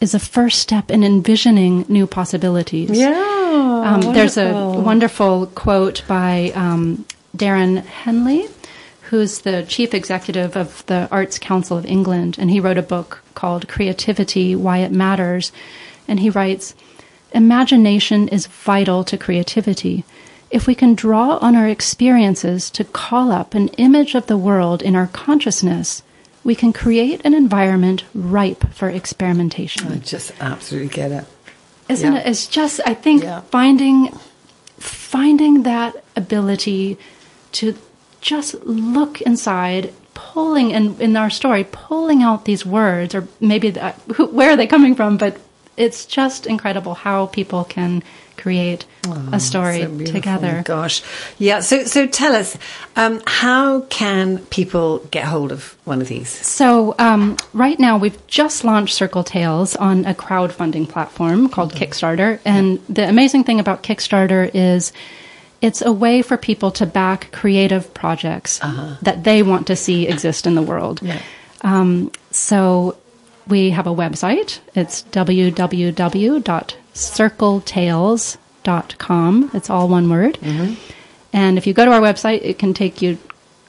is 0.00 0.14
a 0.14 0.18
first 0.18 0.60
step 0.60 0.90
in 0.90 1.04
envisioning 1.04 1.84
new 1.88 2.06
possibilities. 2.06 2.90
Yeah. 2.90 3.39
Um, 3.50 4.14
there's 4.14 4.36
a 4.36 4.52
wonderful 4.52 5.46
quote 5.46 6.02
by 6.06 6.52
um, 6.54 7.04
Darren 7.36 7.84
Henley, 7.84 8.46
who's 9.02 9.40
the 9.40 9.64
chief 9.64 9.94
executive 9.94 10.56
of 10.56 10.84
the 10.86 11.08
Arts 11.10 11.38
Council 11.38 11.76
of 11.76 11.86
England, 11.86 12.36
and 12.38 12.50
he 12.50 12.60
wrote 12.60 12.78
a 12.78 12.82
book 12.82 13.22
called 13.34 13.68
Creativity 13.68 14.54
Why 14.54 14.78
It 14.78 14.92
Matters. 14.92 15.50
And 16.06 16.20
he 16.20 16.30
writes 16.30 16.74
Imagination 17.32 18.28
is 18.28 18.46
vital 18.46 19.04
to 19.04 19.16
creativity. 19.16 20.04
If 20.50 20.66
we 20.66 20.74
can 20.74 20.94
draw 20.94 21.38
on 21.38 21.54
our 21.54 21.68
experiences 21.68 22.70
to 22.70 22.84
call 22.84 23.30
up 23.30 23.54
an 23.54 23.68
image 23.78 24.14
of 24.14 24.26
the 24.26 24.36
world 24.36 24.82
in 24.82 24.96
our 24.96 25.06
consciousness, 25.06 26.02
we 26.42 26.54
can 26.54 26.72
create 26.72 27.20
an 27.24 27.34
environment 27.34 28.04
ripe 28.14 28.72
for 28.72 28.88
experimentation. 28.88 29.92
I 29.92 29.96
just 29.98 30.32
absolutely 30.40 30.88
get 30.88 31.12
it. 31.12 31.24
Isn't 31.90 32.12
Yeah. 32.14 32.20
it? 32.20 32.26
It's 32.30 32.46
just 32.46 32.80
I 32.86 32.94
think 32.94 33.22
Yeah. 33.22 33.40
finding 33.50 34.10
finding 34.78 35.62
that 35.64 35.94
ability 36.16 36.96
to 37.52 37.74
just 38.20 38.54
look 38.64 39.20
inside, 39.22 39.92
pulling 40.14 40.70
in 40.70 40.96
in 41.00 41.16
our 41.16 41.30
story, 41.30 41.64
pulling 41.70 42.22
out 42.22 42.44
these 42.44 42.64
words, 42.66 43.14
or 43.14 43.26
maybe 43.40 43.70
the, 43.70 43.94
who, 44.14 44.26
where 44.26 44.50
are 44.50 44.56
they 44.56 44.66
coming 44.66 44.94
from? 44.94 45.16
But 45.16 45.36
it's 45.76 46.04
just 46.06 46.46
incredible 46.46 46.94
how 46.94 47.26
people 47.26 47.64
can 47.64 48.02
create 48.40 48.86
a 49.32 49.38
story 49.38 49.82
So 49.82 49.98
together. 50.04 50.62
Gosh, 50.64 51.02
yeah. 51.38 51.60
So, 51.60 51.84
so 51.84 52.06
tell 52.06 52.34
us, 52.34 52.56
um, 52.96 53.22
how 53.26 53.82
can 53.82 54.38
people 54.46 54.98
get 55.10 55.24
hold 55.24 55.52
of 55.52 55.76
one 55.84 56.00
of 56.00 56.08
these? 56.08 56.28
So 56.28 56.94
um, 56.98 57.36
right 57.52 57.78
now 57.78 57.98
we've 57.98 58.26
just 58.26 58.64
launched 58.64 58.94
Circle 58.94 59.24
Tales 59.24 59.76
on 59.76 60.04
a 60.04 60.14
crowdfunding 60.14 60.88
platform 60.88 61.48
called 61.48 61.74
Kickstarter, 61.74 62.40
and 62.44 62.80
the 62.88 63.08
amazing 63.08 63.44
thing 63.44 63.60
about 63.60 63.82
Kickstarter 63.82 64.50
is 64.54 64.92
it's 65.60 65.82
a 65.82 65.92
way 65.92 66.22
for 66.22 66.36
people 66.36 66.70
to 66.72 66.86
back 66.86 67.30
creative 67.32 67.92
projects 67.92 68.58
that 69.02 69.24
they 69.24 69.42
want 69.42 69.66
to 69.66 69.76
see 69.76 70.08
exist 70.08 70.46
in 70.46 70.54
the 70.54 70.62
world. 70.62 71.00
Yeah. 71.02 71.20
Um, 71.62 72.10
so 72.30 72.96
we 73.46 73.70
have 73.70 73.86
a 73.86 73.94
website. 73.94 74.60
It's 74.74 75.02
www.circletales.com. 77.00 79.50
It's 79.54 79.70
all 79.70 79.88
one 79.88 80.10
word. 80.10 80.38
And 81.32 81.58
if 81.58 81.66
you 81.66 81.72
go 81.72 81.84
to 81.84 81.92
our 81.92 82.00
website, 82.00 82.40
it 82.42 82.58
can 82.58 82.74
take 82.74 83.00
you 83.00 83.18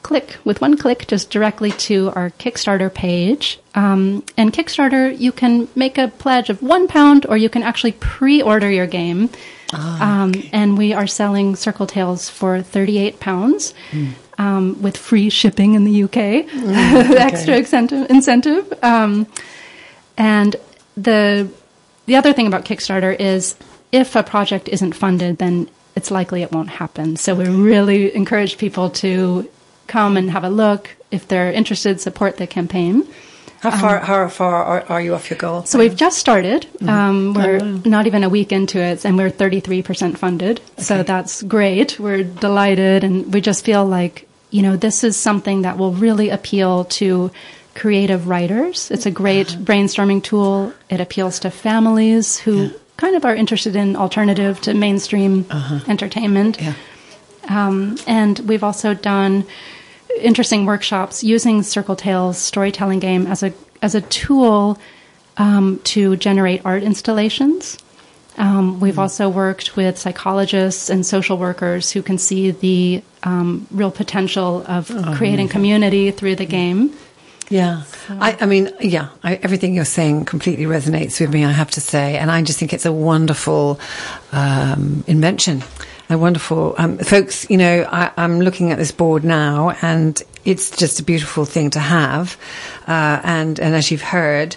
click 0.02 0.38
with 0.44 0.62
one 0.62 0.78
click 0.78 1.06
just 1.08 1.30
directly 1.30 1.70
to 1.72 2.12
our 2.16 2.32
Kickstarter 2.32 2.92
page. 2.92 3.60
Um, 3.76 4.24
and 4.36 4.52
Kickstarter, 4.52 5.18
you 5.18 5.32
can 5.32 5.68
make 5.76 5.98
a 6.00 6.08
pledge 6.08 6.50
of 6.50 6.64
one 6.64 6.88
pound, 6.88 7.26
or 7.28 7.38
you 7.38 7.50
can 7.50 7.62
actually 7.64 7.92
pre-order 7.94 8.70
your 8.70 8.88
game. 8.88 9.30
Ah, 9.74 10.24
um, 10.24 10.34
and 10.52 10.78
we 10.78 10.92
are 10.92 11.08
selling 11.08 11.56
Circle 11.56 11.88
Tales 11.88 12.30
for 12.30 12.62
thirty-eight 12.62 13.20
pounds. 13.20 13.74
Um, 14.38 14.82
with 14.82 14.98
free 14.98 15.30
shipping 15.30 15.76
in 15.76 15.84
the 15.84 16.04
UK, 16.04 16.18
extra 16.18 17.58
incentive. 17.58 18.10
incentive. 18.10 18.74
Um, 18.84 19.28
and 20.18 20.56
the 20.98 21.48
the 22.12 22.18
other 22.18 22.34
thing 22.34 22.46
about 22.46 22.66
Kickstarter 22.66 23.18
is 23.18 23.56
if 23.94 24.18
a 24.18 24.22
project 24.22 24.68
isn't 24.68 24.92
funded, 24.92 25.38
then 25.38 25.70
it's 25.96 26.12
likely 26.12 26.42
it 26.42 26.52
won't 26.52 26.68
happen. 26.68 27.16
So 27.16 27.34
we 27.36 27.48
really 27.48 28.14
encourage 28.14 28.58
people 28.58 28.90
to 28.90 29.50
come 29.88 30.18
and 30.18 30.30
have 30.30 30.44
a 30.44 30.50
look. 30.50 30.90
If 31.10 31.30
they're 31.30 31.54
interested, 31.54 32.02
support 32.02 32.36
the 32.36 32.48
campaign. 32.48 33.08
How 33.62 33.72
far, 33.72 34.00
how 34.00 34.28
far 34.28 34.62
are, 34.62 34.84
are 34.90 35.02
you 35.02 35.16
off 35.16 35.30
your 35.30 35.38
goal? 35.38 35.64
So 35.64 35.80
we've 35.80 35.96
just 35.96 36.18
started. 36.18 36.68
Um, 36.86 37.34
we're 37.34 37.62
not 37.86 38.08
even 38.08 38.26
a 38.26 38.30
week 38.30 38.52
into 38.52 38.80
it, 38.80 39.06
and 39.06 39.16
we're 39.18 39.32
33% 39.32 40.18
funded. 40.18 40.60
So 40.80 41.04
that's 41.04 41.42
great. 41.42 41.98
We're 41.98 42.26
delighted, 42.26 43.06
and 43.06 43.34
we 43.34 43.40
just 43.40 43.64
feel 43.64 43.86
like, 43.86 44.28
you 44.50 44.64
know, 44.64 44.76
this 44.76 45.06
is 45.06 45.16
something 45.16 45.62
that 45.62 45.78
will 45.78 45.94
really 45.94 46.28
appeal 46.28 46.84
to 47.00 47.32
creative 47.76 48.28
writers. 48.28 48.92
It's 48.92 49.06
a 49.06 49.12
great 49.12 49.48
brainstorming 49.48 50.24
tool. 50.24 50.74
It 50.90 51.00
appeals 51.00 51.40
to 51.40 51.52
families 51.52 52.40
who 52.40 52.72
kind 52.98 53.16
of 53.16 53.26
are 53.26 53.36
interested 53.36 53.76
in 53.76 53.96
alternative 53.96 54.62
to 54.62 54.74
mainstream 54.74 55.46
entertainment. 55.88 56.62
Yeah. 56.62 56.74
Um, 57.50 57.98
and 58.06 58.40
we've 58.40 58.64
also 58.64 58.94
done 58.94 59.46
interesting 60.20 60.66
workshops 60.66 61.24
using 61.24 61.64
Circle 61.64 61.96
Tales 61.96 62.38
storytelling 62.38 63.00
game 63.00 63.26
as 63.28 63.44
a 63.44 63.54
as 63.82 63.96
a 63.96 64.02
tool 64.02 64.78
um, 65.38 65.80
to 65.86 66.16
generate 66.18 66.64
art 66.66 66.84
installations. 66.84 67.78
Um, 68.38 68.80
we've 68.80 69.00
also 69.00 69.28
worked 69.28 69.76
with 69.76 69.98
psychologists 69.98 70.90
and 70.90 71.06
social 71.06 71.38
workers 71.38 71.92
who 71.92 72.02
can 72.02 72.18
see 72.18 72.52
the 72.52 73.04
um, 73.24 73.68
real 73.72 73.92
potential 73.92 74.64
of 74.68 74.90
creating 75.16 75.50
community 75.50 76.12
through 76.12 76.36
the 76.36 76.46
game. 76.46 76.94
Yeah, 77.52 77.84
I, 78.08 78.38
I 78.40 78.46
mean, 78.46 78.72
yeah, 78.80 79.10
I, 79.24 79.36
everything 79.36 79.76
you're 79.76 79.84
saying 79.84 80.24
completely 80.24 80.64
resonates 80.64 81.20
with 81.20 81.34
me. 81.34 81.44
I 81.44 81.52
have 81.52 81.70
to 81.72 81.82
say, 81.82 82.18
and 82.18 82.32
I 82.32 82.42
just 82.44 82.58
think 82.58 82.72
it's 82.72 82.86
a 82.86 82.94
wonderful 82.94 83.78
um, 84.32 85.04
invention. 85.06 85.62
A 86.10 86.18
wonderful, 86.18 86.76
um, 86.78 86.98
folks. 86.98 87.50
You 87.50 87.58
know, 87.58 87.88
I, 87.92 88.12
I'm 88.16 88.40
looking 88.40 88.72
at 88.72 88.78
this 88.78 88.94
board 88.94 89.26
now, 89.26 89.72
and 89.82 90.22
it's 90.46 90.72
just 90.72 91.02
a 91.02 91.04
beautiful 91.04 91.44
thing 91.44 91.72
to 91.72 91.80
have. 91.80 92.38
Uh, 92.88 93.20
and 93.24 93.60
and 93.60 93.76
as 93.76 93.92
you've 93.92 94.02
heard, 94.02 94.56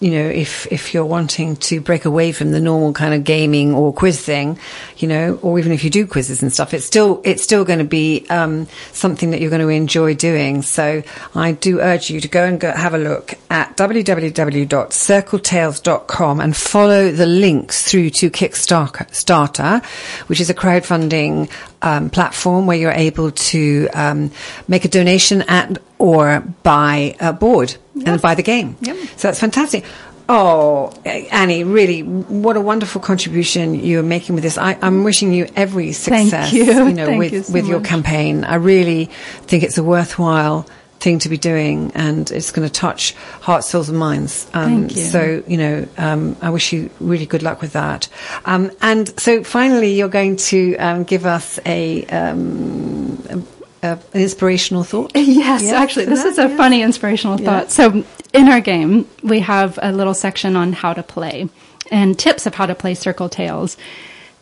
you 0.00 0.12
know, 0.12 0.28
if 0.28 0.70
if 0.70 0.94
you're 0.94 1.04
wanting 1.04 1.56
to 1.56 1.80
break 1.80 2.04
away 2.04 2.30
from 2.30 2.52
the 2.52 2.60
normal 2.60 2.92
kind 2.92 3.14
of 3.14 3.24
gaming 3.24 3.74
or 3.74 3.92
quiz 3.92 4.22
thing, 4.22 4.56
you 4.96 5.08
know, 5.08 5.40
or 5.42 5.58
even 5.58 5.72
if 5.72 5.82
you 5.82 5.90
do 5.90 6.06
quizzes 6.06 6.40
and 6.40 6.52
stuff, 6.52 6.72
it's 6.72 6.84
still 6.84 7.20
it's 7.24 7.42
still 7.42 7.64
going 7.64 7.80
to 7.80 7.84
be 7.84 8.24
um, 8.30 8.68
something 8.92 9.32
that 9.32 9.40
you're 9.40 9.50
going 9.50 9.60
to 9.60 9.66
enjoy 9.68 10.14
doing. 10.14 10.62
So 10.62 11.02
I 11.34 11.50
do 11.50 11.80
urge 11.80 12.10
you 12.10 12.20
to 12.20 12.28
go 12.28 12.44
and 12.44 12.60
go 12.60 12.70
have 12.70 12.94
a 12.94 12.98
look 12.98 13.34
at 13.50 13.76
www.circletales.com 13.76 16.40
and 16.40 16.56
follow 16.56 17.10
the 17.10 17.26
links 17.26 17.90
through 17.90 18.10
to 18.10 18.30
Kickstarter, 18.30 19.84
which 20.28 20.40
is 20.40 20.48
a 20.48 20.54
crowdfunding 20.54 21.50
um, 21.82 22.08
platform 22.10 22.66
where 22.66 22.76
you're 22.76 22.92
able 22.92 23.32
to 23.32 23.88
um, 23.94 24.30
make 24.68 24.84
a 24.84 24.88
donation 24.88 25.42
at 25.42 25.78
or 25.98 26.38
buy 26.62 27.16
a 27.18 27.32
board 27.32 27.74
and 28.06 28.22
buy 28.22 28.34
the 28.34 28.42
game. 28.42 28.76
So 29.16 29.28
that's 29.28 29.40
fantastic. 29.40 29.84
Oh, 30.30 30.92
Annie, 31.06 31.64
really, 31.64 32.02
what 32.02 32.56
a 32.56 32.60
wonderful 32.60 33.00
contribution 33.00 33.74
you're 33.74 34.02
making 34.02 34.34
with 34.34 34.44
this. 34.44 34.58
I, 34.58 34.76
I'm 34.82 35.02
wishing 35.02 35.32
you 35.32 35.48
every 35.56 35.92
Thank 35.92 36.30
success, 36.30 36.52
you. 36.52 36.66
know, 36.66 37.06
Thank 37.06 37.18
with, 37.18 37.32
you 37.32 37.42
so 37.44 37.52
with 37.54 37.66
your 37.66 37.80
campaign. 37.80 38.44
I 38.44 38.56
really 38.56 39.06
think 39.06 39.62
it's 39.62 39.78
a 39.78 39.82
worthwhile 39.82 40.66
thing 41.00 41.18
to 41.20 41.28
be 41.28 41.38
doing 41.38 41.92
and 41.94 42.30
it's 42.30 42.50
going 42.50 42.66
to 42.66 42.72
touch 42.72 43.12
hearts, 43.40 43.68
souls 43.68 43.88
and 43.88 43.98
minds. 43.98 44.46
Um, 44.52 44.88
Thank 44.88 44.96
you. 44.96 45.02
So, 45.02 45.42
you 45.46 45.56
know, 45.56 45.88
um, 45.96 46.36
I 46.42 46.50
wish 46.50 46.72
you 46.72 46.90
really 47.00 47.26
good 47.26 47.42
luck 47.42 47.62
with 47.62 47.72
that. 47.72 48.08
Um, 48.44 48.70
and 48.82 49.08
so 49.18 49.42
finally, 49.44 49.94
you're 49.94 50.08
going 50.08 50.36
to 50.36 50.76
um, 50.76 51.04
give 51.04 51.24
us 51.24 51.58
a, 51.64 52.04
um, 52.06 53.22
a, 53.30 53.42
a, 53.82 53.98
an 54.12 54.20
inspirational 54.20 54.84
thought. 54.84 55.12
Yes, 55.16 55.62
Yes, 55.62 55.72
actually, 55.72 56.06
this 56.06 56.22
that, 56.22 56.28
is 56.30 56.38
a 56.38 56.48
yes. 56.48 56.56
funny 56.56 56.82
inspirational 56.82 57.40
Yeah. 57.40 57.46
thought. 57.60 57.70
So, 57.70 58.04
in 58.32 58.48
our 58.48 58.60
game, 58.60 59.06
we 59.22 59.40
have 59.40 59.78
a 59.82 59.92
little 59.92 60.14
section 60.14 60.56
on 60.56 60.72
how 60.72 60.92
to 60.92 61.02
play 61.02 61.48
and 61.90 62.18
tips 62.18 62.46
of 62.46 62.54
how 62.54 62.66
to 62.66 62.74
play 62.74 62.94
Circle 62.94 63.28
Tales. 63.28 63.76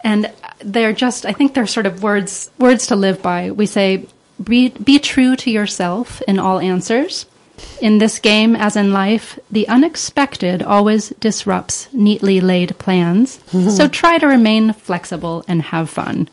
And 0.03 0.33
they're 0.61 0.93
just, 0.93 1.25
I 1.27 1.33
think 1.33 1.55
they're 1.55 1.67
sort 1.67 1.87
of 1.87 2.03
words 2.03 2.51
words 2.59 2.87
to 2.89 2.97
live 2.97 3.23
by. 3.23 3.51
We 3.51 3.67
say, 3.67 4.07
be, 4.43 4.69
be 4.71 4.99
true 4.99 5.37
to 5.37 5.51
yourself 5.51 6.21
in 6.23 6.39
all 6.39 6.59
answers. 6.61 7.27
In 7.81 7.99
this 7.99 8.19
game, 8.19 8.55
as 8.55 8.77
in 8.77 8.93
life, 8.93 9.39
the 9.51 9.67
unexpected 9.69 10.63
always 10.63 11.09
disrupts 11.21 11.89
neatly 11.93 12.41
laid 12.41 12.77
plans. 12.79 13.41
so 13.77 13.89
try 13.89 14.19
to 14.19 14.27
remain 14.27 14.73
flexible 14.75 15.43
and 15.49 15.63
have 15.63 15.89
fun. 15.89 16.29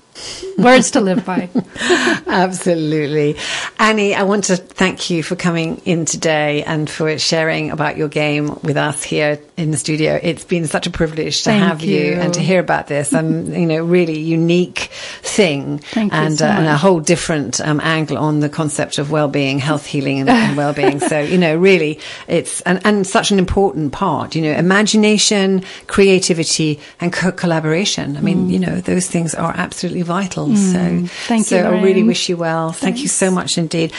Words 0.58 0.92
to 0.92 1.02
live 1.02 1.26
by. 1.26 1.50
Absolutely. 2.28 3.36
Annie, 3.80 4.14
I 4.14 4.24
want 4.24 4.46
to 4.46 4.56
thank 4.56 5.10
you 5.10 5.24
for 5.24 5.36
coming 5.36 5.82
in 5.86 6.06
today 6.06 6.64
and 6.64 6.90
for 6.90 7.18
sharing 7.18 7.72
about 7.72 7.98
your 7.98 8.08
game 8.08 8.60
with 8.62 8.78
us 8.78 9.04
here 9.04 9.40
in 9.58 9.72
the 9.72 9.78
studio. 9.78 10.20
It's 10.22 10.44
been 10.44 10.68
such 10.68 10.86
a 10.86 10.92
privilege 10.92 11.40
to 11.40 11.46
Thank 11.46 11.64
have 11.64 11.82
you. 11.82 12.00
you. 12.00 12.14
and 12.14 12.34
to 12.36 12.40
hear 12.40 12.60
about 12.60 12.88
this, 12.88 13.14
um, 13.14 13.46
you 13.54 13.66
know, 13.66 13.84
really 13.84 14.20
unique 14.20 14.90
thing 15.22 15.80
Thank 15.80 16.14
you 16.14 16.20
and, 16.20 16.38
so 16.38 16.48
uh, 16.48 16.52
and 16.52 16.68
a 16.68 16.78
whole 16.78 17.00
different 17.00 17.60
um, 17.62 17.82
angle 17.82 18.18
on 18.18 18.40
the 18.40 18.50
concept 18.50 19.00
of 19.00 19.12
well-being, 19.12 19.60
health 19.60 19.86
healing 19.86 20.20
and, 20.20 20.30
and 20.30 20.56
well-being. 20.56 21.00
so, 21.00 21.20
you 21.20 21.38
know, 21.38 21.56
really 21.56 22.00
it's, 22.28 22.62
and, 22.62 22.80
and 22.86 23.08
such 23.08 23.32
an 23.32 23.40
important 23.40 23.92
part, 23.92 24.36
you 24.36 24.42
know, 24.44 24.52
imagination, 24.52 25.64
creativity 25.88 26.80
and 27.02 27.12
co- 27.12 27.32
collaboration. 27.32 28.16
I 28.18 28.22
mean, 28.22 28.50
you 28.50 28.60
know, 28.60 28.80
those 28.80 29.08
things 29.08 29.34
are 29.34 29.54
absolutely 29.56 30.03
vital. 30.04 30.48
So, 30.56 30.78
Mm. 30.78 31.10
Thank 31.28 31.46
so 31.48 31.58
you, 31.58 31.64
I 31.64 31.82
really 31.82 32.04
wish 32.04 32.30
you 32.30 32.38
well. 32.38 32.72
Thank 32.74 33.00
you 33.02 33.08
so 33.08 33.32
much 33.32 33.58
indeed. 33.58 33.94